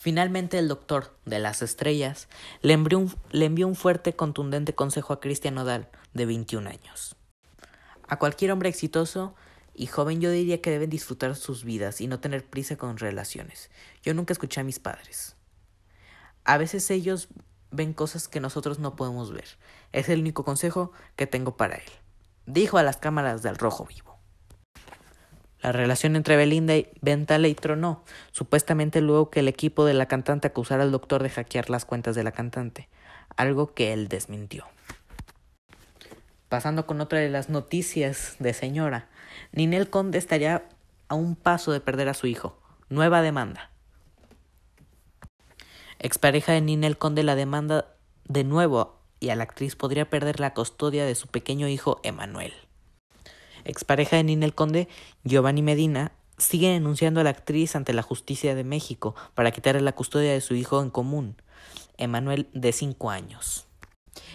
Finalmente 0.00 0.60
el 0.60 0.68
doctor 0.68 1.18
de 1.24 1.40
las 1.40 1.60
estrellas 1.60 2.28
le 2.62 2.74
envió 2.74 2.98
un, 3.66 3.74
fuerte, 3.74 4.14
contundente 4.14 4.72
consejo 4.72 5.12
a 5.12 5.20
Cristian 5.20 5.56
Nodal, 5.56 5.88
de 6.14 6.24
21 6.24 6.70
años. 6.70 7.16
A 8.06 8.16
cualquier 8.20 8.52
hombre 8.52 8.68
exitoso 8.68 9.34
y 9.74 9.86
joven 9.86 10.20
yo 10.20 10.30
diría 10.30 10.62
que 10.62 10.70
deben 10.70 10.88
disfrutar 10.88 11.34
sus 11.34 11.64
vidas 11.64 12.00
y 12.00 12.06
no 12.06 12.20
tener 12.20 12.46
prisa 12.46 12.76
con 12.76 12.96
relaciones. 12.96 13.70
Yo 14.04 14.14
nunca 14.14 14.32
escuché 14.32 14.60
a 14.60 14.64
mis 14.64 14.78
padres. 14.78 15.34
A 16.44 16.58
veces 16.58 16.88
ellos 16.92 17.28
ven 17.72 17.92
cosas 17.92 18.28
que 18.28 18.38
nosotros 18.38 18.78
no 18.78 18.94
podemos 18.94 19.32
ver. 19.32 19.58
Es 19.90 20.08
el 20.08 20.20
único 20.20 20.44
consejo 20.44 20.92
que 21.16 21.26
tengo 21.26 21.56
para 21.56 21.74
él. 21.74 21.90
Dijo 22.46 22.78
a 22.78 22.84
las 22.84 22.98
cámaras 22.98 23.42
del 23.42 23.58
Rojo 23.58 23.84
Vivo. 23.84 24.17
La 25.60 25.72
relación 25.72 26.14
entre 26.14 26.36
Belinda 26.36 26.76
y 26.76 26.88
Bentaley 27.00 27.54
tronó, 27.54 28.04
supuestamente 28.30 29.00
luego 29.00 29.30
que 29.30 29.40
el 29.40 29.48
equipo 29.48 29.84
de 29.84 29.94
la 29.94 30.06
cantante 30.06 30.46
acusara 30.46 30.84
al 30.84 30.92
doctor 30.92 31.22
de 31.22 31.30
hackear 31.30 31.68
las 31.68 31.84
cuentas 31.84 32.14
de 32.14 32.22
la 32.22 32.30
cantante, 32.30 32.88
algo 33.36 33.74
que 33.74 33.92
él 33.92 34.08
desmintió. 34.08 34.66
Pasando 36.48 36.86
con 36.86 37.00
otra 37.00 37.18
de 37.18 37.28
las 37.28 37.48
noticias 37.48 38.36
de 38.38 38.54
señora, 38.54 39.08
Ninel 39.52 39.90
Conde 39.90 40.18
estaría 40.18 40.64
a 41.08 41.14
un 41.14 41.34
paso 41.34 41.72
de 41.72 41.80
perder 41.80 42.08
a 42.08 42.14
su 42.14 42.26
hijo. 42.28 42.58
Nueva 42.88 43.20
demanda. 43.20 43.70
Expareja 45.98 46.52
de 46.52 46.60
Ninel 46.60 46.96
Conde 46.96 47.24
la 47.24 47.34
demanda 47.34 47.96
de 48.24 48.44
nuevo 48.44 49.00
y 49.18 49.30
a 49.30 49.36
la 49.36 49.42
actriz 49.42 49.74
podría 49.74 50.08
perder 50.08 50.38
la 50.38 50.54
custodia 50.54 51.04
de 51.04 51.16
su 51.16 51.26
pequeño 51.26 51.66
hijo 51.66 52.00
Emanuel 52.04 52.67
expareja 53.68 54.16
de 54.16 54.24
Ninel 54.24 54.54
Conde, 54.54 54.88
Giovanni 55.24 55.62
Medina, 55.62 56.12
sigue 56.38 56.70
denunciando 56.70 57.20
a 57.20 57.24
la 57.24 57.30
actriz 57.30 57.76
ante 57.76 57.92
la 57.92 58.02
justicia 58.02 58.54
de 58.54 58.64
México 58.64 59.14
para 59.34 59.50
quitarle 59.50 59.80
la 59.80 59.94
custodia 59.94 60.32
de 60.32 60.40
su 60.40 60.54
hijo 60.54 60.82
en 60.82 60.90
común, 60.90 61.36
Emanuel, 61.96 62.48
de 62.52 62.72
cinco 62.72 63.10
años. 63.10 63.66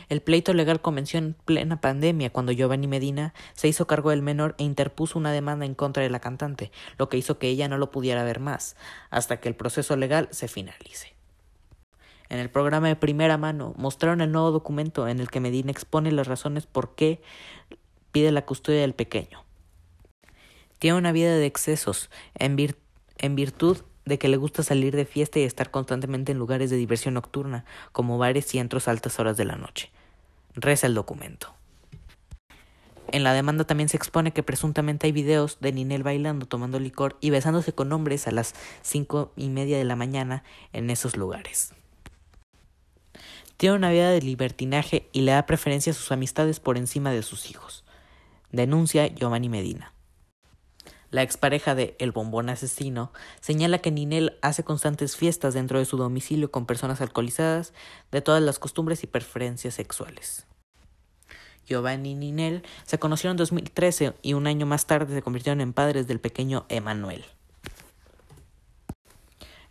El 0.10 0.22
pleito 0.22 0.54
legal 0.54 0.82
comenzó 0.82 1.18
en 1.18 1.34
plena 1.46 1.82
pandemia 1.82 2.30
cuando 2.30 2.52
Giovanni 2.52 2.88
Medina 2.88 3.34
se 3.54 3.68
hizo 3.68 3.88
cargo 3.88 4.12
del 4.12 4.22
menor 4.22 4.56
e 4.58 4.64
interpuso 4.64 5.18
una 5.18 5.32
demanda 5.32 5.66
en 5.66 5.76
contra 5.76 6.04
de 6.04 6.10
la 6.10 6.20
cantante, 6.20 6.72
lo 6.98 7.10
que 7.10 7.18
hizo 7.18 7.40
que 7.40 7.48
ella 7.48 7.68
no 7.68 7.78
lo 7.78 7.92
pudiera 7.92 8.24
ver 8.24 8.40
más, 8.40 8.76
hasta 9.10 9.40
que 9.40 9.50
el 9.50 9.56
proceso 9.56 9.96
legal 9.96 10.28
se 10.32 10.48
finalice. 10.48 11.14
En 12.30 12.40
el 12.40 12.50
programa 12.50 12.88
de 12.88 12.96
primera 12.96 13.38
mano 13.38 13.74
mostraron 13.78 14.22
el 14.22 14.32
nuevo 14.32 14.52
documento 14.52 15.08
en 15.08 15.20
el 15.20 15.30
que 15.30 15.40
Medina 15.40 15.72
expone 15.72 16.12
las 16.12 16.28
razones 16.28 16.66
por 16.66 16.96
qué 16.96 17.22
pide 18.14 18.32
la 18.32 18.46
custodia 18.46 18.80
del 18.82 18.94
pequeño. 18.94 19.44
Tiene 20.80 20.98
una 20.98 21.12
vida 21.12 21.36
de 21.36 21.46
excesos, 21.46 22.10
en, 22.36 22.56
virtud 22.56 23.78
de 24.06 24.20
que 24.20 24.28
le 24.28 24.38
gusta 24.38 24.64
salir 24.64 24.96
de 24.96 25.06
fiesta 25.06 25.40
y 25.40 25.44
estar 25.44 25.72
constantemente 25.72 26.32
en 26.32 26.38
lugares 26.38 26.70
de 26.70 26.78
diversión 26.78 27.16
nocturna, 27.16 27.66
como 27.92 28.18
bares 28.18 28.54
y 28.54 28.60
entros 28.60 28.88
a 28.88 28.92
altas 28.92 29.20
horas 29.20 29.36
de 29.36 29.46
la 29.46 29.56
noche. 29.56 29.92
Reza 30.56 30.88
el 30.88 30.94
documento. 30.94 31.54
En 33.12 33.24
la 33.24 33.34
demanda 33.34 33.64
también 33.64 33.90
se 33.90 33.98
expone 33.98 34.32
que 34.32 34.44
presuntamente 34.44 35.08
hay 35.08 35.12
videos 35.12 35.58
de 35.60 35.72
Ninel 35.72 36.04
bailando, 36.04 36.46
tomando 36.46 36.80
licor 36.80 37.18
y 37.20 37.30
besándose 37.32 37.74
con 37.74 37.92
hombres 37.92 38.28
a 38.28 38.32
las 38.32 38.54
cinco 38.82 39.32
y 39.36 39.50
media 39.50 39.78
de 39.78 39.86
la 39.86 39.96
mañana 39.96 40.44
en 40.74 40.90
esos 40.90 41.18
lugares. 41.18 41.74
Tiene 43.58 43.76
una 43.76 43.92
vida 43.92 44.12
de 44.12 44.22
libertinaje 44.22 45.08
y 45.14 45.22
le 45.22 45.32
da 45.32 45.46
preferencia 45.46 45.92
a 45.92 45.96
sus 45.96 46.12
amistades 46.12 46.60
por 46.60 46.78
encima 46.78 47.12
de 47.12 47.24
sus 47.24 47.50
hijos 47.50 47.83
denuncia 48.54 49.08
Giovanni 49.08 49.50
Medina. 49.50 49.94
La 51.10 51.22
expareja 51.22 51.76
de 51.76 51.96
El 52.00 52.12
Bombón 52.12 52.50
Asesino 52.50 53.12
señala 53.42 53.80
que 53.80 53.92
Ninel 53.92 54.38
hace 54.42 54.64
constantes 54.64 55.18
fiestas 55.18 55.54
dentro 55.54 55.80
de 55.80 55.86
su 55.86 55.98
domicilio 55.98 56.50
con 56.50 56.66
personas 56.66 57.02
alcoholizadas 57.02 57.74
de 58.12 58.22
todas 58.22 58.42
las 58.42 58.58
costumbres 58.60 59.04
y 59.04 59.08
preferencias 59.08 59.74
sexuales. 59.74 60.48
Giovanni 61.66 62.12
y 62.12 62.16
Ninel 62.16 62.64
se 62.86 63.00
conocieron 63.00 63.34
en 63.34 63.38
2013 63.38 64.14
y 64.22 64.34
un 64.34 64.48
año 64.48 64.66
más 64.66 64.86
tarde 64.86 65.14
se 65.14 65.22
convirtieron 65.22 65.62
en 65.62 65.74
padres 65.74 66.08
del 66.08 66.20
pequeño 66.20 66.66
Emanuel. 66.70 67.26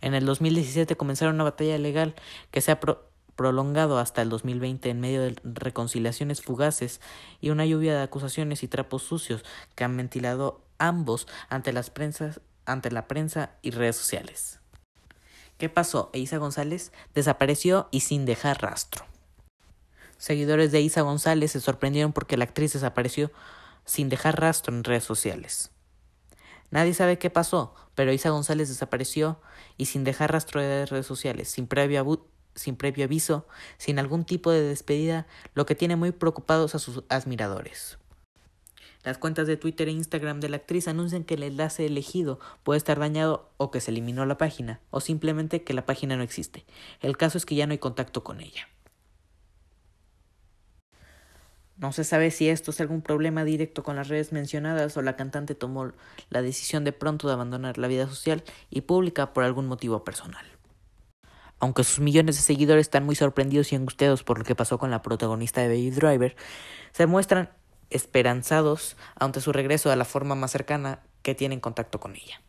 En 0.01 0.13
el 0.13 0.25
2017 0.25 0.97
comenzaron 0.97 1.35
una 1.35 1.45
batalla 1.45 1.77
legal 1.77 2.15
que 2.51 2.61
se 2.61 2.71
ha 2.71 2.79
prolongado 3.35 3.97
hasta 3.99 4.21
el 4.21 4.29
2020 4.29 4.89
en 4.89 4.99
medio 4.99 5.21
de 5.21 5.35
reconciliaciones 5.43 6.41
fugaces 6.41 7.01
y 7.41 7.49
una 7.49 7.65
lluvia 7.65 7.95
de 7.95 8.03
acusaciones 8.03 8.63
y 8.63 8.67
trapos 8.67 9.03
sucios 9.03 9.43
que 9.75 9.83
han 9.83 9.97
ventilado 9.97 10.61
ambos 10.77 11.27
ante 11.49 11.73
las 11.73 11.89
prensas, 11.89 12.41
ante 12.65 12.91
la 12.91 13.07
prensa 13.07 13.51
y 13.61 13.71
redes 13.71 13.95
sociales. 13.95 14.59
¿Qué 15.57 15.69
pasó? 15.69 16.09
Isa 16.13 16.37
González 16.37 16.91
desapareció 17.13 17.87
y 17.91 18.01
sin 18.01 18.25
dejar 18.25 18.61
rastro. 18.61 19.05
Seguidores 20.17 20.71
de 20.71 20.81
Isa 20.81 21.01
González 21.01 21.51
se 21.51 21.61
sorprendieron 21.61 22.13
porque 22.13 22.37
la 22.37 22.45
actriz 22.45 22.73
desapareció 22.73 23.31
sin 23.85 24.09
dejar 24.09 24.39
rastro 24.39 24.73
en 24.73 24.83
redes 24.83 25.03
sociales. 25.03 25.71
Nadie 26.71 26.93
sabe 26.93 27.19
qué 27.19 27.29
pasó, 27.29 27.75
pero 27.93 28.11
Isa 28.11 28.29
González 28.29 28.69
desapareció 28.69 29.39
y 29.77 29.85
sin 29.85 30.03
dejar 30.03 30.31
rastro 30.31 30.59
de 30.59 30.85
redes 30.85 31.05
sociales, 31.05 31.49
sin 31.49 31.67
previo 31.67 31.99
sin 32.55 32.75
previo 32.75 33.05
aviso, 33.05 33.47
sin 33.77 33.99
algún 33.99 34.25
tipo 34.25 34.51
de 34.51 34.61
despedida, 34.61 35.27
lo 35.53 35.65
que 35.65 35.75
tiene 35.75 35.95
muy 35.95 36.11
preocupados 36.11 36.75
a 36.75 36.79
sus 36.79 37.03
admiradores. 37.09 37.97
Las 39.03 39.17
cuentas 39.17 39.47
de 39.47 39.57
Twitter 39.57 39.89
e 39.89 39.91
Instagram 39.91 40.39
de 40.39 40.47
la 40.47 40.57
actriz 40.57 40.87
anuncian 40.87 41.25
que 41.25 41.33
el 41.33 41.43
enlace 41.43 41.85
elegido 41.85 42.39
puede 42.63 42.77
estar 42.77 42.99
dañado 42.99 43.51
o 43.57 43.69
que 43.69 43.81
se 43.81 43.91
eliminó 43.91 44.25
la 44.25 44.37
página, 44.37 44.79
o 44.91 45.01
simplemente 45.01 45.63
que 45.63 45.73
la 45.73 45.85
página 45.85 46.15
no 46.15 46.23
existe. 46.23 46.65
El 47.01 47.17
caso 47.17 47.37
es 47.37 47.45
que 47.45 47.55
ya 47.55 47.67
no 47.67 47.73
hay 47.73 47.79
contacto 47.79 48.23
con 48.23 48.39
ella. 48.39 48.69
No 51.75 51.91
se 51.91 52.05
sabe 52.05 52.31
si 52.31 52.47
esto 52.47 52.71
es 52.71 52.79
algún 52.79 53.01
problema 53.01 53.43
directo 53.43 53.83
con 53.83 53.97
las 53.97 54.07
redes 54.07 54.31
mencionadas 54.31 54.95
o 54.95 55.01
la 55.01 55.17
cantante 55.17 55.53
tomó 55.53 55.91
la 56.29 56.41
decisión 56.41 56.85
de 56.85 56.93
pronto 56.93 57.27
de 57.27 57.33
abandonar 57.33 57.77
la 57.77 57.89
vida 57.89 58.07
social 58.07 58.43
y 58.69 58.81
pública 58.81 59.33
por 59.33 59.43
algún 59.43 59.67
motivo 59.67 60.05
personal. 60.05 60.52
Aunque 61.63 61.85
sus 61.85 62.01
millones 62.01 62.35
de 62.35 62.41
seguidores 62.41 62.81
están 62.81 63.05
muy 63.05 63.15
sorprendidos 63.15 63.71
y 63.71 63.77
angustiados 63.77 64.21
por 64.25 64.37
lo 64.37 64.43
que 64.43 64.53
pasó 64.53 64.77
con 64.77 64.91
la 64.91 65.01
protagonista 65.01 65.61
de 65.61 65.69
Baby 65.69 65.91
Driver, 65.91 66.35
se 66.91 67.07
muestran 67.07 67.51
esperanzados 67.89 68.97
ante 69.17 69.39
su 69.39 69.53
regreso 69.53 69.89
a 69.89 69.95
la 69.95 70.03
forma 70.03 70.35
más 70.35 70.51
cercana 70.51 70.99
que 71.21 71.35
tienen 71.35 71.61
contacto 71.61 72.01
con 72.01 72.17
ella. 72.17 72.41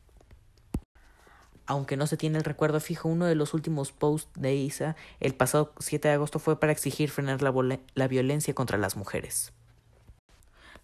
Aunque 1.64 1.96
no 1.96 2.08
se 2.08 2.16
tiene 2.16 2.38
el 2.38 2.44
recuerdo 2.44 2.80
fijo, 2.80 3.08
uno 3.08 3.26
de 3.26 3.36
los 3.36 3.54
últimos 3.54 3.92
posts 3.92 4.32
de 4.34 4.56
Isa 4.56 4.96
el 5.20 5.36
pasado 5.36 5.74
7 5.78 6.08
de 6.08 6.14
agosto 6.14 6.40
fue 6.40 6.58
para 6.58 6.72
exigir 6.72 7.08
frenar 7.08 7.40
la, 7.40 8.08
violencia 8.08 8.52
contra 8.52 8.78
las 8.78 8.96
mujeres. 8.96 9.52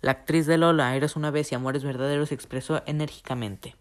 La 0.03 0.13
actriz 0.13 0.47
de 0.47 0.57
Lola, 0.57 0.95
Eres 0.95 1.17
una 1.17 1.33
vez 1.33 1.51
y 1.51 1.57
Amores 1.57 1.83
Verdaderos, 1.83 2.31
expresó 2.31 2.81
enérgicamente. 2.87 3.75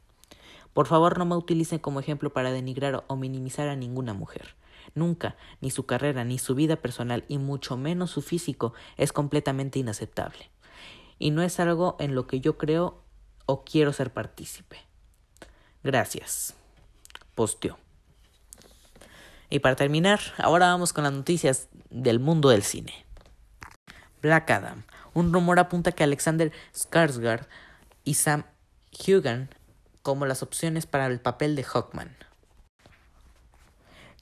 Por 0.74 0.88
favor, 0.88 1.18
no 1.18 1.26
me 1.26 1.36
utilicen 1.36 1.80
como 1.80 2.00
ejemplo 2.00 2.32
para 2.32 2.52
denigrar 2.52 3.04
o 3.08 3.16
minimizar 3.16 3.68
a 3.68 3.76
ninguna 3.76 4.14
mujer. 4.14 4.56
Nunca, 4.96 5.36
ni 5.62 5.72
su 5.72 5.86
carrera, 5.86 6.24
ni 6.24 6.40
su 6.40 6.56
vida 6.56 6.76
personal, 6.78 7.26
y 7.28 7.38
mucho 7.38 7.78
menos 7.78 8.12
su 8.12 8.22
físico, 8.22 8.74
es 8.98 9.12
completamente 9.12 9.80
inaceptable. 9.80 10.50
Y 11.18 11.32
no 11.32 11.42
es 11.42 11.60
algo 11.60 11.98
en 12.00 12.16
lo 12.16 12.28
que 12.28 12.40
yo 12.40 12.58
creo 12.58 13.04
o 13.46 13.64
quiero 13.64 13.94
ser 13.94 14.14
partícipe. 14.14 14.78
Gracias. 15.84 16.54
Posteó. 17.36 17.78
Y 19.50 19.60
para 19.60 19.76
terminar, 19.76 20.20
ahora 20.38 20.68
vamos 20.68 20.94
con 20.94 21.04
las 21.04 21.14
noticias 21.14 21.70
del 21.90 22.20
mundo 22.20 22.50
del 22.50 22.64
cine. 22.64 23.06
Black 24.22 24.50
Adam. 24.52 24.84
Un 25.14 25.34
rumor 25.34 25.60
apunta 25.60 25.92
que 25.92 26.04
Alexander 26.04 26.52
Skarsgård 26.74 27.48
y 28.04 28.14
Sam 28.14 28.44
Hugan 28.92 29.50
como 30.10 30.26
las 30.26 30.42
opciones 30.42 30.88
para 30.88 31.06
el 31.06 31.20
papel 31.20 31.56
de 31.56 31.64
Hawkman. 31.64 32.16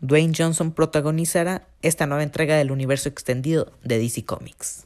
Dwayne 0.01 0.33
Johnson 0.37 0.73
protagonizará 0.73 1.65
esta 1.81 2.05
nueva 2.07 2.23
entrega 2.23 2.57
del 2.57 2.71
universo 2.71 3.07
extendido 3.07 3.71
de 3.83 3.97
DC 3.97 4.25
Comics. 4.25 4.85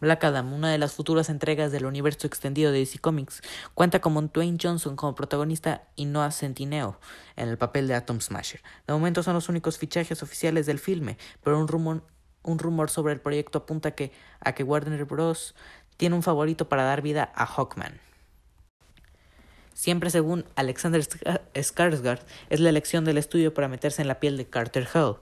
Black 0.00 0.22
Adam, 0.22 0.52
una 0.52 0.70
de 0.70 0.78
las 0.78 0.92
futuras 0.92 1.28
entregas 1.28 1.72
del 1.72 1.84
universo 1.84 2.28
extendido 2.28 2.70
de 2.70 2.78
DC 2.78 3.00
Comics, 3.00 3.42
cuenta 3.74 4.00
con 4.00 4.30
Dwayne 4.32 4.56
Johnson 4.62 4.94
como 4.94 5.16
protagonista 5.16 5.82
y 5.96 6.04
Noah 6.04 6.30
Centineo 6.30 7.00
en 7.34 7.48
el 7.48 7.58
papel 7.58 7.88
de 7.88 7.94
Atom 7.94 8.20
Smasher. 8.20 8.62
De 8.86 8.92
momento 8.92 9.24
son 9.24 9.34
los 9.34 9.48
únicos 9.48 9.78
fichajes 9.78 10.22
oficiales 10.22 10.64
del 10.66 10.78
filme, 10.78 11.18
pero 11.42 11.58
un 11.58 11.66
rumor, 11.66 12.90
sobre 12.90 13.14
el 13.14 13.20
proyecto 13.20 13.58
apunta 13.58 13.94
a 14.40 14.52
que 14.54 14.62
Warner 14.62 15.04
Bros. 15.06 15.56
tiene 15.96 16.14
un 16.14 16.22
favorito 16.22 16.68
para 16.68 16.84
dar 16.84 17.02
vida 17.02 17.32
a 17.34 17.46
Hawkman. 17.46 18.11
Siempre 19.82 20.10
según 20.10 20.44
Alexander 20.54 21.02
Skarsgård, 21.02 22.20
es 22.50 22.60
la 22.60 22.68
elección 22.68 23.04
del 23.04 23.18
estudio 23.18 23.52
para 23.52 23.66
meterse 23.66 24.00
en 24.00 24.06
la 24.06 24.20
piel 24.20 24.36
de 24.36 24.46
Carter 24.46 24.86
Hall. 24.94 25.16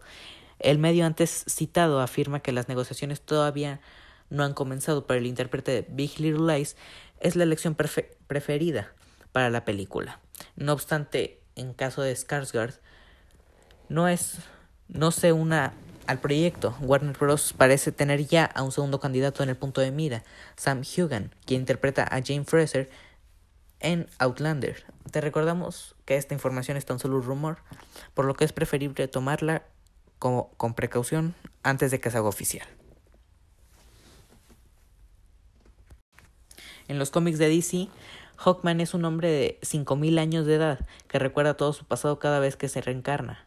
El 0.59 0.76
medio 0.76 1.07
antes 1.07 1.47
citado 1.49 1.99
afirma 2.02 2.40
que 2.40 2.52
las 2.52 2.69
negociaciones 2.69 3.23
todavía 3.23 3.81
no 4.29 4.45
han 4.45 4.52
comenzado, 4.52 5.07
pero 5.07 5.19
el 5.19 5.25
intérprete 5.25 5.73
de 5.73 5.87
Big 5.88 6.21
Little 6.21 6.52
Lies 6.52 6.76
es 7.21 7.37
la 7.37 7.45
elección 7.45 7.75
preferida 7.75 8.93
para 9.33 9.49
la 9.49 9.64
película. 9.64 10.21
No 10.57 10.75
obstante, 10.75 11.40
en 11.57 11.73
caso 11.73 12.02
de 12.02 12.12
Skarsgård, 12.12 12.81
no 13.88 14.09
es 14.09 14.40
no 14.88 15.11
se 15.11 15.33
una 15.33 15.73
al 16.07 16.21
proyecto. 16.21 16.76
Warner 16.83 17.17
Bros. 17.17 17.55
parece 17.57 17.93
tener 17.93 18.26
ya 18.26 18.45
a 18.45 18.62
un 18.62 18.73
segundo 18.73 19.00
candidato 19.00 19.43
en 19.43 19.49
el 19.49 19.57
punto 19.57 19.81
de 19.81 19.90
mira, 19.90 20.23
Sam 20.57 20.83
Hugan, 20.83 21.35
quien 21.47 21.62
interpreta 21.62 22.02
a 22.02 22.21
Jane 22.23 22.45
Fraser 22.45 22.90
en 23.81 24.07
Outlander. 24.19 24.85
Te 25.11 25.21
recordamos 25.21 25.97
que 26.05 26.17
esta 26.17 26.35
información 26.35 26.77
es 26.77 26.87
tan 26.87 26.99
solo 26.99 27.17
un 27.17 27.25
rumor, 27.25 27.59
por 28.15 28.25
lo 28.25 28.35
que 28.35 28.45
es 28.45 28.53
preferible 28.53 29.09
tomarla 29.09 29.65
como, 30.19 30.51
con 30.57 30.75
precaución 30.75 31.35
antes 31.63 31.91
de 31.91 32.01
que 32.01 32.11
se 32.11 32.19
haga 32.19 32.29
oficial. 32.29 32.69
En 36.89 36.99
los 36.99 37.11
cómics 37.11 37.39
de 37.39 37.49
DC, 37.49 37.89
Hawkman 38.37 38.81
es 38.81 38.95
un 38.95 39.05
hombre 39.05 39.31
de 39.31 39.59
5.000 39.63 40.19
años 40.19 40.47
de 40.47 40.55
edad 40.55 40.87
que 41.09 41.19
recuerda 41.19 41.55
todo 41.55 41.73
su 41.73 41.85
pasado 41.85 42.19
cada 42.19 42.41
vez 42.41 42.57
que 42.57 42.69
se 42.69 42.81
reencarna. 42.81 43.47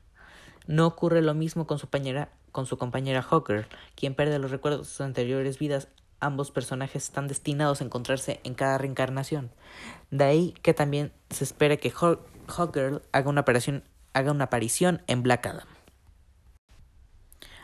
No 0.65 0.87
ocurre 0.87 1.21
lo 1.21 1.33
mismo 1.33 1.67
con 1.67 1.77
su 1.77 1.89
con 2.51 2.65
su 2.67 2.77
compañera 2.77 3.21
Hawker, 3.21 3.67
quien 3.95 4.15
pierde 4.15 4.39
los 4.39 4.51
recuerdos 4.51 4.81
de 4.81 4.85
sus 4.85 5.01
anteriores 5.01 5.59
vidas. 5.59 5.89
Ambos 6.23 6.51
personajes 6.51 7.03
están 7.03 7.27
destinados 7.27 7.81
a 7.81 7.83
encontrarse 7.83 8.39
en 8.45 8.53
cada 8.53 8.77
reencarnación. 8.77 9.51
De 10.09 10.23
ahí 10.23 10.53
que 10.61 10.73
también 10.73 11.11
se 11.29 11.43
espera 11.43 11.75
que 11.75 11.91
Hawker 11.91 13.01
haga 13.11 13.29
una, 13.29 13.43
haga 14.13 14.31
una 14.31 14.43
aparición 14.45 15.01
en 15.07 15.21
Black 15.21 15.47
Adam. 15.47 15.67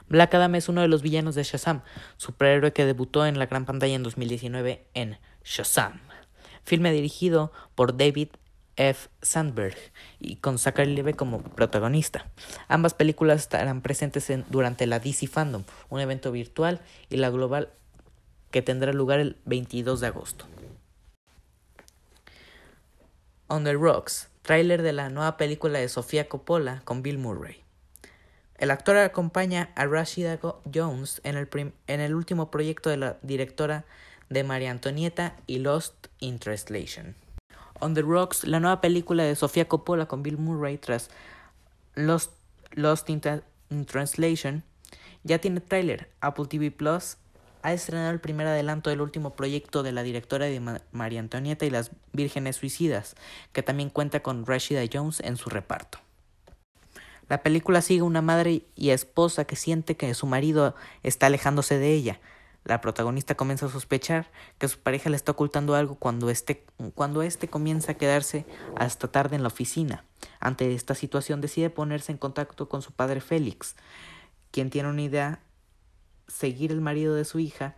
Black 0.09 0.33
Adam 0.33 0.55
es 0.55 0.67
uno 0.67 0.81
de 0.81 0.89
los 0.89 1.01
villanos 1.01 1.35
de 1.35 1.43
Shazam, 1.43 1.83
superhéroe 2.17 2.73
que 2.73 2.83
debutó 2.83 3.25
en 3.25 3.39
la 3.39 3.45
gran 3.45 3.65
pantalla 3.65 3.95
en 3.95 4.03
2019 4.03 4.87
en 4.93 5.17
Shazam, 5.45 6.01
filme 6.65 6.91
dirigido 6.91 7.53
por 7.75 7.95
David 7.95 8.27
F. 8.75 9.07
Sandberg 9.21 9.77
y 10.19 10.35
con 10.35 10.59
Zachary 10.59 10.95
Levi 10.95 11.13
como 11.13 11.43
protagonista. 11.43 12.29
Ambas 12.67 12.93
películas 12.93 13.39
estarán 13.39 13.81
presentes 13.81 14.29
durante 14.49 14.85
la 14.85 14.99
DC 14.99 15.27
Fandom, 15.27 15.63
un 15.87 16.01
evento 16.01 16.33
virtual 16.33 16.81
y 17.09 17.15
la 17.15 17.29
global 17.29 17.69
que 18.51 18.61
tendrá 18.61 18.93
lugar 18.93 19.19
el 19.19 19.37
22 19.45 19.99
de 19.99 20.07
agosto. 20.07 20.45
On 23.47 23.63
the 23.63 23.73
Rocks, 23.73 24.29
tráiler 24.41 24.81
de 24.81 24.93
la 24.93 25.09
nueva 25.09 25.37
película 25.37 25.79
de 25.79 25.89
Sofía 25.89 26.29
Coppola 26.29 26.81
con 26.85 27.01
Bill 27.01 27.17
Murray. 27.17 27.63
El 28.57 28.71
actor 28.71 28.97
acompaña 28.97 29.71
a 29.75 29.85
Rashida 29.85 30.37
Jones 30.71 31.21
en 31.23 31.37
el, 31.37 31.47
en 31.87 31.99
el 32.01 32.13
último 32.13 32.51
proyecto 32.51 32.89
de 32.89 32.97
la 32.97 33.17
directora 33.21 33.85
de 34.29 34.43
María 34.43 34.71
Antonieta 34.71 35.35
y 35.47 35.59
Lost 35.59 36.07
in 36.19 36.39
Translation. 36.39 37.15
On 37.79 37.93
the 37.93 38.01
Rocks, 38.01 38.43
la 38.43 38.59
nueva 38.59 38.81
película 38.81 39.23
de 39.23 39.35
Sofía 39.35 39.67
Coppola 39.67 40.07
con 40.07 40.23
Bill 40.23 40.37
Murray 40.37 40.77
tras 40.77 41.09
Lost, 41.95 42.33
Lost 42.71 43.09
in, 43.09 43.21
Translation, 43.85 44.63
ya 45.23 45.39
tiene 45.39 45.61
tráiler. 45.61 46.09
Apple 46.19 46.45
TV 46.47 46.71
Plus 46.71 47.17
ha 47.61 47.73
estrenado 47.73 48.11
el 48.11 48.19
primer 48.19 48.47
adelanto 48.47 48.89
del 48.89 49.01
último 49.01 49.35
proyecto 49.35 49.83
de 49.83 49.91
la 49.91 50.03
directora 50.03 50.45
de 50.45 50.79
María 50.91 51.19
Antonieta 51.19 51.65
y 51.65 51.69
las 51.69 51.91
Vírgenes 52.13 52.57
Suicidas, 52.57 53.15
que 53.53 53.63
también 53.63 53.89
cuenta 53.89 54.21
con 54.21 54.45
Rashida 54.45 54.81
Jones 54.91 55.19
en 55.19 55.37
su 55.37 55.49
reparto. 55.49 55.99
La 57.27 57.43
película 57.43 57.81
sigue 57.81 58.01
una 58.01 58.21
madre 58.21 58.63
y 58.75 58.89
esposa 58.89 59.45
que 59.45 59.55
siente 59.55 59.95
que 59.95 60.13
su 60.13 60.25
marido 60.25 60.75
está 61.03 61.27
alejándose 61.27 61.77
de 61.77 61.93
ella, 61.93 62.19
la 62.65 62.81
protagonista 62.81 63.35
comienza 63.35 63.65
a 63.65 63.69
sospechar 63.69 64.29
que 64.57 64.67
su 64.67 64.79
pareja 64.79 65.09
le 65.09 65.15
está 65.15 65.31
ocultando 65.31 65.75
algo 65.75 65.95
cuando 65.95 66.29
este, 66.29 66.65
cuando 66.93 67.23
este 67.23 67.47
comienza 67.47 67.93
a 67.93 67.95
quedarse 67.95 68.45
hasta 68.75 69.07
tarde 69.07 69.35
en 69.35 69.41
la 69.41 69.47
oficina. 69.47 70.05
Ante 70.39 70.73
esta 70.73 70.93
situación 70.93 71.41
decide 71.41 71.69
ponerse 71.69 72.11
en 72.11 72.17
contacto 72.17 72.69
con 72.69 72.81
su 72.81 72.91
padre 72.91 73.21
Félix, 73.21 73.75
quien 74.51 74.69
tiene 74.69 74.89
una 74.89 75.01
idea, 75.01 75.39
seguir 76.29 76.71
el 76.71 76.79
marido 76.79 77.15
de 77.15 77.25
su 77.25 77.39
hija 77.39 77.75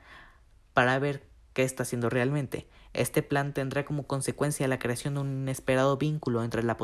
para 0.73 0.99
ver 0.99 1.23
qué 1.53 1.63
está 1.63 1.83
haciendo 1.83 2.09
realmente. 2.09 2.67
Este 2.93 3.23
plan 3.23 3.53
tendrá 3.53 3.85
como 3.85 4.05
consecuencia 4.05 4.67
la 4.67 4.79
creación 4.79 5.15
de 5.15 5.21
un 5.21 5.31
inesperado 5.41 5.97
vínculo 5.97 6.43
entre 6.43 6.63
la, 6.63 6.77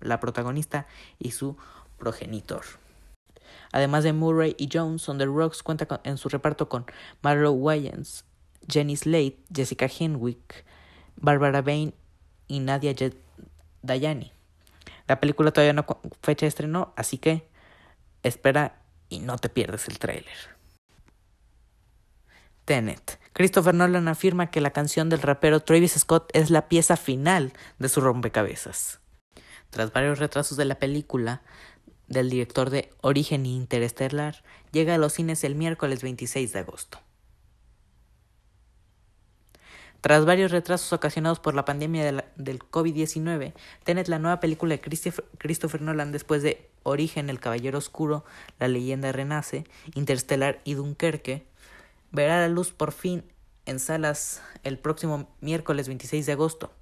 la 0.00 0.20
protagonista 0.20 0.86
y 1.18 1.32
su 1.32 1.56
progenitor. 1.98 2.62
Además 3.72 4.04
de 4.04 4.12
Murray 4.12 4.54
y 4.58 4.68
Jones, 4.72 5.08
On 5.08 5.18
the 5.18 5.26
Rocks 5.26 5.62
cuenta 5.62 6.00
en 6.04 6.16
su 6.16 6.28
reparto 6.28 6.68
con 6.68 6.86
Marlo 7.22 7.52
Wayans, 7.52 8.24
Jenny 8.68 8.96
Slate, 8.96 9.38
Jessica 9.52 9.88
Henwick, 9.88 10.64
Barbara 11.16 11.62
Bain 11.62 11.92
y 12.46 12.60
Nadia 12.60 12.94
Dayani. 13.82 14.32
La 15.06 15.20
película 15.20 15.50
todavía 15.50 15.72
no 15.72 15.86
fecha 16.22 16.44
de 16.46 16.48
estreno, 16.48 16.92
así 16.96 17.18
que 17.18 17.48
espera 18.22 18.82
y 19.08 19.20
no 19.20 19.38
te 19.38 19.48
pierdes 19.48 19.88
el 19.88 19.98
tráiler. 19.98 20.57
Tenet. 22.68 23.18
Christopher 23.32 23.74
Nolan 23.74 24.08
afirma 24.08 24.50
que 24.50 24.60
la 24.60 24.74
canción 24.74 25.08
del 25.08 25.22
rapero 25.22 25.60
Travis 25.60 25.92
Scott 25.92 26.28
es 26.34 26.50
la 26.50 26.68
pieza 26.68 26.98
final 26.98 27.54
de 27.78 27.88
su 27.88 28.02
rompecabezas. 28.02 29.00
Tras 29.70 29.90
varios 29.90 30.18
retrasos 30.18 30.58
de 30.58 30.66
la 30.66 30.74
película, 30.74 31.40
del 32.08 32.28
director 32.28 32.68
de 32.68 32.90
Origen 33.00 33.46
Interestelar 33.46 34.44
llega 34.70 34.96
a 34.96 34.98
los 34.98 35.14
cines 35.14 35.44
el 35.44 35.54
miércoles 35.54 36.02
26 36.02 36.52
de 36.52 36.58
agosto. 36.58 37.00
Tras 40.02 40.26
varios 40.26 40.50
retrasos 40.50 40.92
ocasionados 40.92 41.40
por 41.40 41.54
la 41.54 41.64
pandemia 41.64 42.04
del 42.36 42.58
COVID-19, 42.58 43.54
Tenet, 43.82 44.08
la 44.08 44.18
nueva 44.18 44.40
película 44.40 44.76
de 44.76 45.12
Christopher 45.38 45.80
Nolan 45.80 46.12
después 46.12 46.42
de 46.42 46.68
Origen, 46.82 47.30
El 47.30 47.40
Caballero 47.40 47.78
Oscuro, 47.78 48.26
La 48.58 48.68
Leyenda 48.68 49.10
Renace, 49.10 49.64
Interstellar 49.94 50.60
y 50.64 50.74
Dunkerque, 50.74 51.46
verá 52.10 52.40
la 52.40 52.48
luz 52.48 52.72
por 52.72 52.92
fin 52.92 53.24
en 53.66 53.80
salas 53.80 54.42
el 54.64 54.78
próximo 54.78 55.28
miércoles 55.40 55.88
26 55.88 56.26
de 56.26 56.32
agosto. 56.32 56.72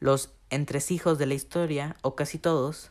Los 0.00 0.34
entresijos 0.50 1.18
de 1.18 1.26
la 1.26 1.34
historia, 1.34 1.96
o 2.02 2.14
casi 2.14 2.38
todos, 2.38 2.90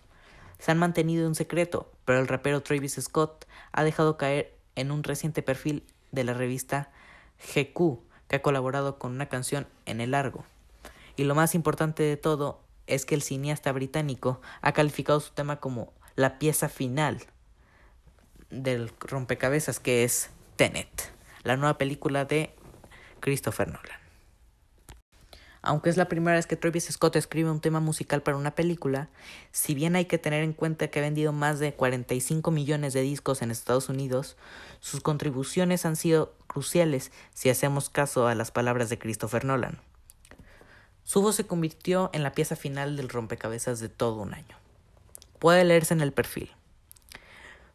se 0.60 0.72
han 0.72 0.80
mantenido 0.80 1.28
un 1.28 1.36
secreto, 1.36 1.92
pero 2.06 2.20
el 2.20 2.28
rapero 2.28 2.64
Travis 2.64 2.98
Scott 3.00 3.46
ha 3.72 3.84
dejado 3.84 4.18
caer 4.18 4.58
en 4.76 4.92
un 4.92 5.04
reciente 5.04 5.42
perfil 5.42 5.84
de 6.12 6.24
la 6.24 6.34
revista 6.34 6.92
GQ, 7.54 8.00
que 8.28 8.38
ha 8.38 8.42
colaborado 8.42 8.98
con 8.98 9.12
una 9.12 9.28
canción 9.28 9.68
en 9.86 10.02
el 10.02 10.12
largo. 10.12 10.46
Y 11.16 11.26
lo 11.26 11.36
más 11.36 11.54
importante 11.54 12.04
de 12.04 12.18
todo 12.18 12.62
es 12.88 13.06
que 13.06 13.16
el 13.16 13.22
cineasta 13.22 13.72
británico 13.72 14.42
ha 14.62 14.72
calificado 14.72 15.20
su 15.20 15.34
tema 15.34 15.60
como 15.60 15.94
la 16.16 16.40
pieza 16.40 16.70
final 16.70 17.24
del 18.50 18.92
rompecabezas 19.00 19.80
que 19.80 20.04
es 20.04 20.30
Tenet, 20.56 21.13
la 21.44 21.58
nueva 21.58 21.78
película 21.78 22.26
de 22.26 22.54
Christopher 23.20 23.68
Nolan. 23.68 24.04
Aunque 25.66 25.90
es 25.90 25.96
la 25.96 26.10
primera 26.10 26.36
vez 26.36 26.46
que 26.46 26.58
Travis 26.58 26.90
Scott 26.92 27.16
escribe 27.16 27.50
un 27.50 27.62
tema 27.62 27.80
musical 27.80 28.22
para 28.22 28.36
una 28.36 28.54
película, 28.54 29.08
si 29.54 29.74
bien 29.74 29.96
hay 29.96 30.06
que 30.06 30.18
tener 30.18 30.44
en 30.44 30.52
cuenta 30.52 30.90
que 30.90 31.00
ha 31.00 31.02
vendido 31.02 31.32
más 31.32 31.58
de 31.60 31.74
45 31.74 32.52
millones 32.52 32.92
de 32.92 33.02
discos 33.02 33.42
en 33.42 33.50
Estados 33.50 33.88
Unidos, 33.88 34.36
sus 34.82 35.00
contribuciones 35.00 35.86
han 35.86 35.96
sido 35.96 36.34
cruciales 36.48 37.14
si 37.34 37.50
hacemos 37.50 37.90
caso 37.90 38.28
a 38.28 38.36
las 38.36 38.52
palabras 38.52 38.90
de 38.90 39.00
Christopher 39.00 39.46
Nolan. 39.46 39.80
Su 41.06 41.22
voz 41.22 41.36
se 41.36 41.48
convirtió 41.48 42.10
en 42.12 42.24
la 42.24 42.34
pieza 42.34 42.58
final 42.58 42.98
del 42.98 43.08
rompecabezas 43.08 43.80
de 43.80 43.88
todo 43.88 44.22
un 44.22 44.34
año. 44.34 44.58
Puede 45.40 45.64
leerse 45.64 45.94
en 45.94 46.02
el 46.02 46.12
perfil. 46.12 46.52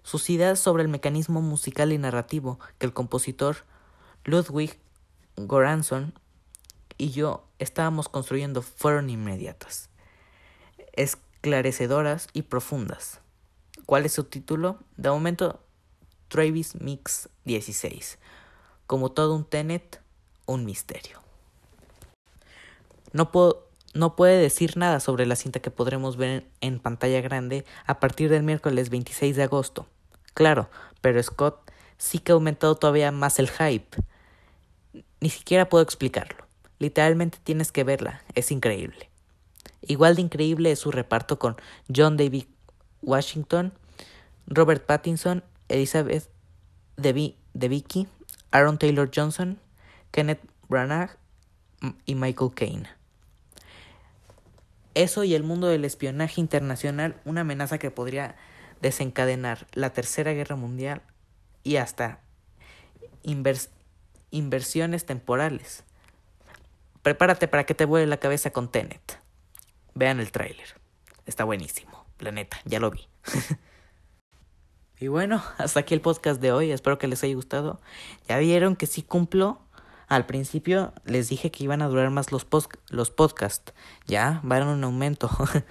Sus 0.08 0.30
ideas 0.30 0.58
sobre 0.58 0.82
el 0.82 0.88
mecanismo 0.88 1.42
musical 1.42 1.92
y 1.92 1.98
narrativo 1.98 2.58
que 2.78 2.86
el 2.86 2.94
compositor 2.94 3.66
Ludwig 4.24 4.78
Goranson 5.36 6.14
y 6.96 7.10
yo 7.10 7.44
estábamos 7.58 8.08
construyendo 8.08 8.62
fueron 8.62 9.10
inmediatas, 9.10 9.90
esclarecedoras 10.94 12.28
y 12.32 12.40
profundas. 12.40 13.20
¿Cuál 13.84 14.06
es 14.06 14.14
su 14.14 14.24
título? 14.24 14.78
De 14.96 15.10
momento, 15.10 15.60
Travis 16.28 16.80
Mix 16.80 17.28
16. 17.44 18.18
Como 18.86 19.12
todo 19.12 19.36
un 19.36 19.44
Tenet, 19.44 20.00
un 20.46 20.64
misterio. 20.64 21.20
No, 23.12 23.30
puedo, 23.30 23.68
no 23.92 24.16
puede 24.16 24.40
decir 24.40 24.78
nada 24.78 25.00
sobre 25.00 25.26
la 25.26 25.36
cinta 25.36 25.60
que 25.60 25.70
podremos 25.70 26.16
ver 26.16 26.46
en 26.62 26.78
pantalla 26.78 27.20
grande 27.20 27.66
a 27.84 28.00
partir 28.00 28.30
del 28.30 28.42
miércoles 28.42 28.88
26 28.88 29.36
de 29.36 29.42
agosto. 29.42 29.86
Claro, 30.34 30.70
pero 31.00 31.22
Scott 31.22 31.70
sí 31.96 32.18
que 32.18 32.32
ha 32.32 32.34
aumentado 32.34 32.76
todavía 32.76 33.10
más 33.12 33.38
el 33.38 33.48
hype. 33.50 33.96
Ni 35.20 35.30
siquiera 35.30 35.68
puedo 35.68 35.82
explicarlo. 35.82 36.46
Literalmente 36.78 37.38
tienes 37.42 37.72
que 37.72 37.84
verla, 37.84 38.22
es 38.34 38.52
increíble. 38.52 39.10
Igual 39.82 40.16
de 40.16 40.22
increíble 40.22 40.70
es 40.70 40.78
su 40.78 40.90
reparto 40.90 41.38
con 41.38 41.56
John 41.94 42.16
David 42.16 42.44
Washington, 43.02 43.72
Robert 44.46 44.84
Pattinson, 44.86 45.42
Elizabeth 45.68 46.30
de 46.96 47.32
Vicky, 47.68 48.08
Aaron 48.50 48.78
Taylor 48.78 49.10
Johnson, 49.14 49.58
Kenneth 50.10 50.40
Branagh 50.68 51.16
y 52.06 52.14
Michael 52.14 52.52
Caine. 52.54 52.88
Eso 54.94 55.22
y 55.22 55.34
el 55.34 55.42
mundo 55.42 55.68
del 55.68 55.84
espionaje 55.84 56.40
internacional, 56.40 57.20
una 57.24 57.42
amenaza 57.42 57.78
que 57.78 57.90
podría 57.90 58.36
desencadenar 58.80 59.66
la 59.72 59.90
Tercera 59.90 60.32
Guerra 60.32 60.56
Mundial 60.56 61.02
y 61.62 61.76
hasta 61.76 62.20
inversiones 64.30 65.06
temporales. 65.06 65.84
Prepárate 67.02 67.48
para 67.48 67.64
que 67.64 67.74
te 67.74 67.84
vuele 67.84 68.06
la 68.06 68.18
cabeza 68.18 68.50
con 68.50 68.70
Tenet. 68.70 69.18
Vean 69.94 70.20
el 70.20 70.30
tráiler. 70.30 70.66
Está 71.26 71.44
buenísimo. 71.44 72.04
La 72.18 72.32
neta, 72.32 72.58
ya 72.64 72.80
lo 72.80 72.90
vi. 72.90 73.06
y 74.98 75.08
bueno, 75.08 75.42
hasta 75.58 75.80
aquí 75.80 75.94
el 75.94 76.00
podcast 76.00 76.40
de 76.40 76.52
hoy. 76.52 76.70
Espero 76.70 76.98
que 76.98 77.08
les 77.08 77.22
haya 77.22 77.34
gustado. 77.34 77.80
Ya 78.28 78.38
vieron 78.38 78.76
que 78.76 78.86
sí 78.86 79.02
cumplo. 79.02 79.60
Al 80.08 80.26
principio 80.26 80.94
les 81.04 81.28
dije 81.28 81.50
que 81.50 81.64
iban 81.64 81.82
a 81.82 81.88
durar 81.88 82.10
más 82.10 82.32
los, 82.32 82.46
los 82.88 83.10
podcasts. 83.10 83.72
Ya, 84.06 84.40
van 84.42 84.66
un 84.66 84.82
aumento. 84.84 85.30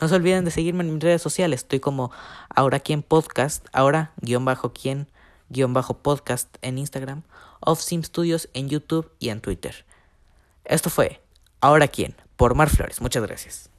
no 0.00 0.08
se 0.08 0.14
olviden 0.14 0.44
de 0.44 0.50
seguirme 0.50 0.84
en 0.84 0.94
mis 0.94 1.02
redes 1.02 1.22
sociales. 1.22 1.60
Estoy 1.60 1.80
como 1.80 2.10
ahora 2.48 2.80
quien 2.80 3.02
podcast, 3.02 3.66
ahora 3.72 4.12
guion 4.20 4.44
bajo 4.44 4.72
quien 4.72 5.08
guion 5.48 5.74
bajo 5.74 5.94
podcast 5.98 6.56
en 6.62 6.78
Instagram, 6.78 7.22
Off 7.60 7.80
Sim 7.80 8.02
Studios 8.02 8.48
en 8.54 8.68
YouTube 8.68 9.10
y 9.18 9.28
en 9.28 9.40
Twitter. 9.40 9.84
Esto 10.64 10.90
fue 10.90 11.20
Ahora 11.62 11.86
quién, 11.86 12.16
por 12.36 12.56
Mar 12.56 12.68
Flores. 12.68 13.00
Muchas 13.00 13.22
gracias. 13.22 13.71